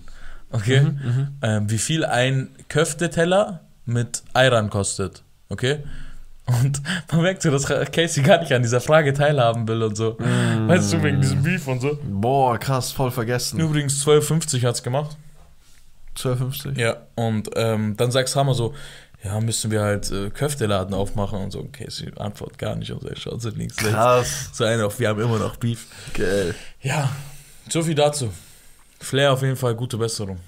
[0.52, 0.82] Okay?
[0.82, 5.22] Mhm, ähm, wie viel ein Köfteteller mit Ayran kostet.
[5.50, 5.84] Okay?
[6.46, 6.82] Und
[7.12, 10.18] man merkt so, dass Casey gar nicht an dieser Frage teilhaben will und so.
[10.20, 10.68] Mhm.
[10.68, 11.98] Weißt du, wegen diesem Beef und so.
[12.04, 13.60] Boah, krass, voll vergessen.
[13.60, 15.16] Übrigens 12,50 hat's gemacht.
[16.18, 16.78] 12,50.
[16.78, 16.98] Ja.
[17.16, 18.74] Und ähm, dann sagt Hammer so,
[19.24, 21.60] ja, müssen wir halt äh, Köfteladen aufmachen und so.
[21.60, 23.94] Und Casey antwortet gar nicht und so, er schaut so links, rechts.
[23.94, 24.50] Krass.
[24.52, 25.88] So einer auf, wir haben immer noch Beef.
[26.14, 26.54] Geil.
[26.82, 27.10] Ja,
[27.70, 28.32] so viel dazu.
[29.00, 30.40] Flair auf jeden Fall gute Besserung.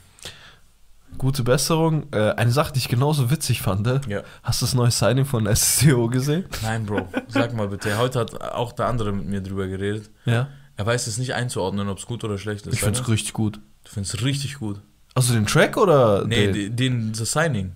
[1.17, 2.07] Gute Besserung.
[2.11, 3.85] Äh, eine Sache, die ich genauso witzig fand.
[4.07, 4.21] Ja.
[4.43, 6.45] Hast du das neue Signing von SCO gesehen?
[6.63, 7.97] Nein, Bro, sag mal bitte.
[7.97, 10.09] Heute hat auch der andere mit mir drüber geredet.
[10.25, 10.49] Ja.
[10.77, 12.73] Er weiß es nicht einzuordnen, ob es gut oder schlecht ist.
[12.73, 13.11] Ich find's Weißt du?
[13.13, 13.57] richtig gut.
[13.83, 14.81] Du findest es richtig gut.
[15.13, 16.25] Also den Track oder?
[16.27, 16.75] Nee, den?
[16.75, 17.71] den, das Signing.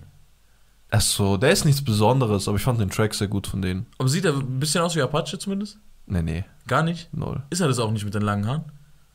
[0.90, 3.86] Achso, der ist nichts Besonderes, aber ich fand den Track sehr gut von denen.
[3.98, 5.78] Aber sieht er ein bisschen aus wie Apache zumindest?
[6.06, 7.08] Nee, nee, Gar nicht?
[7.14, 7.42] null.
[7.50, 8.64] Ist er das auch nicht mit den langen Haaren?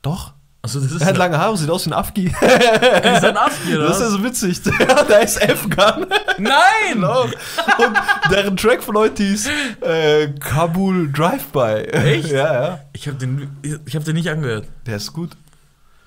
[0.02, 0.34] Doch?
[0.66, 2.26] Achso, das ist Er hat lange Haare, sieht aus wie ein Afgi.
[2.42, 4.62] ist ein Afgir, oder Das ist ja so witzig.
[5.10, 6.08] Der ist F-Gun.
[6.40, 6.54] Nein!
[6.96, 7.24] Genau.
[7.24, 7.98] Und
[8.32, 9.50] deren Track von heute hieß
[9.82, 11.90] äh, Kabul Drive-By.
[11.92, 12.32] Echt?
[12.32, 12.80] Ja, ja.
[12.94, 13.50] Ich habe den,
[13.86, 14.68] ich hab den nicht angehört.
[14.86, 15.32] Der ist gut.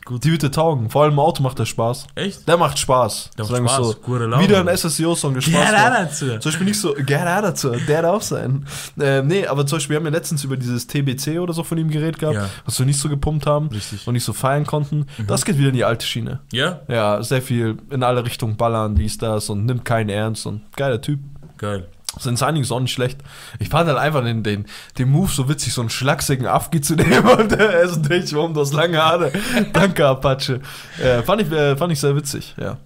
[0.09, 0.25] Gut.
[0.25, 0.89] Die Hütte taugen.
[0.89, 2.07] Vor allem im Auto macht der Spaß.
[2.15, 2.49] Echt?
[2.49, 3.29] Der macht Spaß.
[3.37, 3.87] Der macht Spaß.
[3.89, 4.41] So.
[4.41, 6.15] Wieder ein SSIO-Song, der Spaß macht.
[6.15, 8.65] Zum Beispiel nicht so, gerne dazu, der darf sein.
[8.99, 11.77] Ähm, nee, aber zum Beispiel, wir haben ja letztens über dieses TBC oder so von
[11.77, 12.49] ihm geredet gehabt, Ja.
[12.65, 14.07] was wir nicht so gepumpt haben Richtig.
[14.07, 15.05] und nicht so feiern konnten.
[15.27, 16.41] Das geht wieder in die alte Schiene.
[16.53, 16.81] Ja?
[16.89, 21.03] Ja, sehr viel in alle Richtungen ballern, dies, das und nimmt keinen ernst und geiler
[21.03, 21.21] Typ.
[21.59, 21.87] Geil.
[22.19, 23.19] Sein Signing ist auch nicht schlecht.
[23.59, 26.95] Ich fand halt einfach den, den, den Move so witzig, so einen schlagsigen Afgi zu
[26.97, 29.31] nehmen und er ist nicht, warum du hast lange Haare.
[29.73, 30.61] Danke, Apache.
[31.03, 32.79] Äh, fand, ich, äh, fand ich sehr witzig, ja.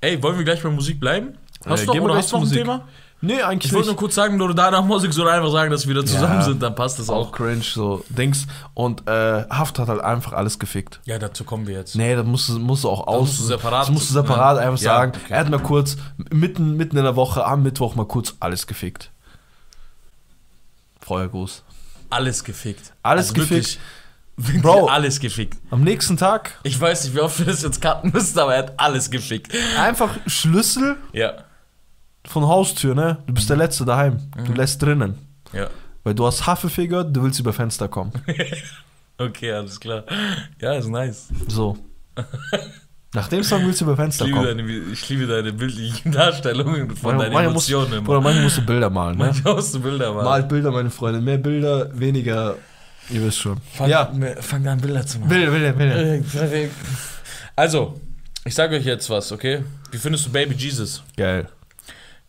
[0.00, 1.34] Ey, wollen wir gleich bei Musik bleiben?
[1.66, 2.88] Hast Äh, du noch, oder hast noch ein Thema?
[3.22, 5.90] Nee, eigentlich Ich wollte nur kurz sagen, oder danach Musik, sondern einfach sagen, dass wir
[5.94, 6.42] wieder zusammen Ja.
[6.42, 7.32] sind, dann passt das Auch auch.
[7.32, 8.46] cringe, so Dings.
[8.72, 11.00] Und äh, Haft hat halt einfach alles gefickt.
[11.04, 11.96] Ja, dazu kommen wir jetzt.
[11.96, 13.20] Nee, das musst du, musst du auch aus.
[13.28, 14.62] musst du separat- Das musst du separat Ja.
[14.62, 15.12] einfach Ja, sagen.
[15.22, 15.34] okay.
[15.34, 15.98] Er hat mal kurz,
[16.30, 19.10] mitten, mitten in der Woche, am Mittwoch mal kurz alles gefickt.
[21.00, 21.62] Feuergruß.
[22.10, 22.92] Alles gefickt.
[23.02, 23.50] Alles gefickt.
[23.50, 23.78] Wirklich,
[24.36, 24.86] wirklich Bro.
[24.86, 25.58] alles gefickt.
[25.70, 28.62] Am nächsten Tag Ich weiß nicht, wie oft wir das jetzt cutten müssen, aber er
[28.64, 29.52] hat alles gefickt.
[29.78, 31.34] einfach Schlüssel Ja,
[32.26, 33.18] von Haustür, ne?
[33.26, 34.18] Du bist der Letzte daheim.
[34.36, 34.44] Mhm.
[34.44, 35.14] Du lässt drinnen.
[35.52, 35.68] ja.
[36.02, 38.12] Weil du hast Haffefee gehört, du willst über Fenster kommen.
[39.18, 40.04] Okay, alles klar.
[40.62, 41.28] Ja, ist nice.
[41.46, 41.76] So.
[43.12, 44.56] Nach dem Song willst du über Ich Fenster liebe, kommen.
[44.56, 48.08] deine, ich liebe deine bildlichen Darstellungen von Manchmal- deinen manchmal musst- Emotionen immer.
[48.08, 49.24] Oder manchmal musst du Bilder malen, ne?
[49.26, 50.24] Manchmal hast du Bilder mal.
[50.24, 51.20] Malt Bilder, meine Freunde.
[51.20, 52.56] Mehr Bilder, weniger.
[53.10, 53.58] Ihr wisst schon.
[53.74, 54.10] Fang, ja.
[54.40, 55.28] fang an, Bilder zu machen.
[55.28, 56.70] Bilder, Bilder, Bilder.
[57.56, 58.00] Also,
[58.46, 59.64] ich sage euch jetzt was, okay?
[59.90, 61.02] Wie findest du Baby Jesus?
[61.14, 61.46] Geil.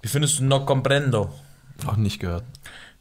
[0.02, 1.34] Wie findest du No Comprendo?
[1.86, 2.44] Auch nicht gehört.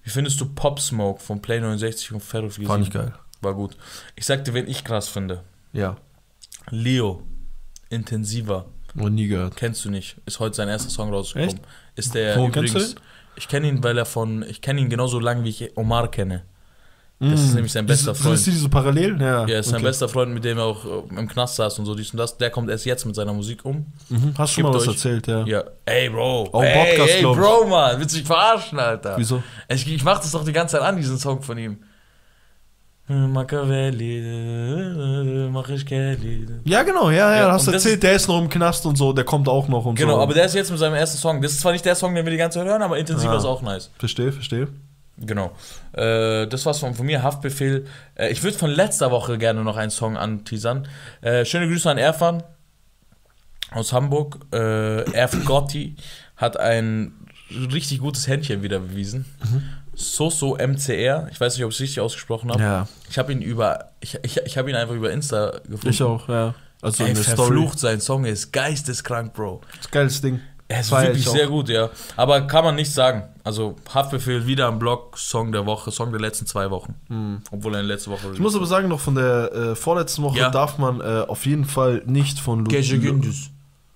[0.03, 2.49] Wie findest du Pop Smoke von Play 69 und Ferro?
[2.49, 3.13] Fand ich geil.
[3.43, 3.77] War gut.
[4.17, 5.43] Ich sag dir, wen ich krass finde.
[5.73, 5.97] Ja.
[6.71, 7.23] Leo.
[7.89, 8.67] Intensiver.
[8.95, 9.57] Noch nie gehört.
[9.57, 10.17] Kennst du nicht.
[10.27, 11.57] Ist heute sein erster Song rausgekommen.
[11.57, 11.65] Echt?
[11.97, 12.73] Ist der Wo übrigens.
[12.73, 13.03] kennst du?
[13.37, 14.43] Ich kenne ihn, weil er von.
[14.43, 16.45] Ich kenne ihn genauso lange, wie ich Omar kenne.
[17.23, 18.39] Das ist nämlich sein bester Diese- Freund.
[18.39, 19.21] Sind die so parallel?
[19.21, 19.47] Ja.
[19.47, 19.85] Ja, ist sein okay.
[19.85, 22.39] bester Freund, mit dem er auch äh, im Knast saß und so dies und das.
[22.39, 23.85] Der kommt erst jetzt mit seiner Musik um.
[24.09, 24.33] Mhm.
[24.39, 25.45] Hast schon mal was euch- erzählt, ja.
[25.45, 25.63] Ja.
[25.85, 26.49] Ey, Bro.
[26.53, 27.23] Auch ey, Podcast, ey.
[27.23, 28.01] Bro, Mann.
[28.01, 29.19] Willst du mich verarschen, Alter?
[29.19, 29.43] Wieso?
[29.69, 31.77] Ich, ich mach das doch die ganze Zeit an, diesen Song von ihm.
[33.07, 34.21] Machiavelli,
[35.51, 36.47] mach ich Kelly.
[36.65, 39.13] Ja, genau, ja, ja, Ja, hast das erzählt, der ist noch im Knast und so,
[39.13, 40.21] der kommt auch noch und Genau, so.
[40.21, 41.43] aber der ist jetzt mit seinem ersten Song.
[41.43, 43.39] Das ist zwar nicht der Song, den wir die ganze Zeit hören, aber intensiver Ja.
[43.39, 43.91] ist auch nice.
[43.99, 44.69] Verstehe, verstehe.
[45.21, 45.53] Genau.
[45.93, 47.87] Äh, das war's von, von mir, Haftbefehl.
[48.15, 50.89] Äh, ich würde von letzter Woche gerne noch einen Song anteasern.
[51.21, 52.43] Äh, schöne Grüße an Erfan
[53.73, 54.39] aus Hamburg.
[54.53, 55.97] Äh, Erf Gotti
[56.37, 57.13] hat ein
[57.51, 59.25] richtig gutes Händchen wieder bewiesen.
[59.95, 61.29] Soso MCR.
[61.31, 62.63] Ich weiß nicht, ob ich es richtig ausgesprochen habe.
[62.63, 65.89] Ja, Ich habe ihn über, ich, ich, ich habe ihn einfach über Insta gefunden.
[65.91, 66.55] ich auch, ja.
[66.83, 67.37] Also Ey, der Story.
[67.37, 69.61] verflucht, sein Song ist geisteskrank, Bro.
[69.77, 70.41] Das geiles Ding.
[70.71, 71.91] Er ist wirklich sehr gut, ja.
[72.17, 73.25] Aber kann man nicht sagen.
[73.43, 76.95] Also Haftbefehl wieder am Blog, Song der Woche, Song der letzten zwei Wochen.
[77.51, 78.31] Obwohl er in letzte Woche.
[78.33, 80.51] Ich muss aber sagen, noch von der äh, vorletzten Woche Ja.
[80.51, 83.51] darf man äh, auf jeden Fall nicht von Lu Gündüz.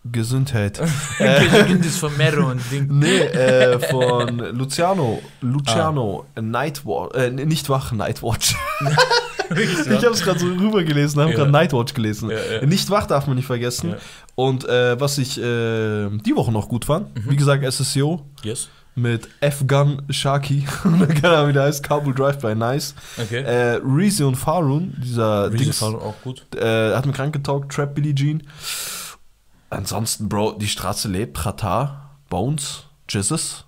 [0.05, 0.81] Gesundheit.
[1.69, 2.89] Gündüz von Mero und Ding.
[2.91, 5.23] nee, äh, von Luciano.
[5.43, 7.15] Luciano, Nightwatch.
[7.17, 8.57] Äh, nee, nicht wach, Nightwatch.
[9.59, 11.37] ich habe es gerade so rübergelesen, habe Ja.
[11.39, 12.31] gerade Nightwatch gelesen.
[12.31, 12.67] Ja, ja.
[12.67, 13.95] Nicht wach darf man nicht vergessen.
[14.35, 17.31] Und äh, was ich äh, die Woche noch gut fand, Mhm.
[17.31, 18.69] wie gesagt, SSCO Yes.
[18.95, 22.95] mit F-Gun Sharky, keine Ahnung, wie der heißt, Kabul Drive-By, nice.
[23.17, 23.43] Okay.
[23.43, 26.43] Äh, Reezy und Farun, dieser Reezy Dings, Farun auch gut.
[26.57, 28.43] äh, hat mir krank getaugt, Trap Billie Jean.
[29.71, 33.65] Ansonsten, Bro, die Straße lebt, Qatar, Bones, Jesus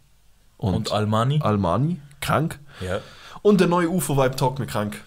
[0.56, 1.40] und, Und, Almani.
[1.42, 2.58] Almani, krank.
[2.80, 2.98] ja.
[3.42, 5.02] Und der neue UFO-Vibe taugt mir krank.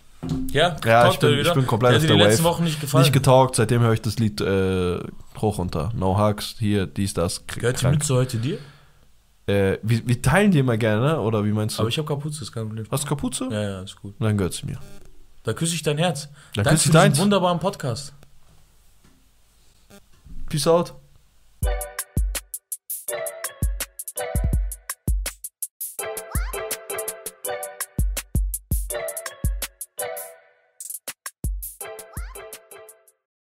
[0.51, 2.53] Ja, Ja, ich bin- ich bin komplett der auf dir die der letzten Wave.
[2.55, 3.03] Wochen nicht gefallen.
[3.03, 4.99] Nicht getaugt, seitdem höre ich das Lied äh,
[5.39, 5.91] hoch runter.
[5.95, 7.45] No Hugs, hier, dies, das.
[7.47, 7.87] Gehört die.
[7.87, 8.57] Mütze heute dir?
[9.47, 11.19] Äh, wir, wir teilen die immer gerne, ne?
[11.21, 11.81] oder wie meinst du?
[11.81, 12.85] Aber ich habe Kapuze, ist kein Problem.
[12.91, 13.47] Hast du Kapuze?
[13.49, 14.13] Ja, ja, ist gut.
[14.19, 14.77] Dann gehört sie mir.
[15.43, 16.27] Da küsse ich dein Herz.
[16.53, 17.17] Dann Danke küsse ich deins.
[17.17, 18.13] wunderbaren Podcast.
[20.49, 20.93] Peace out.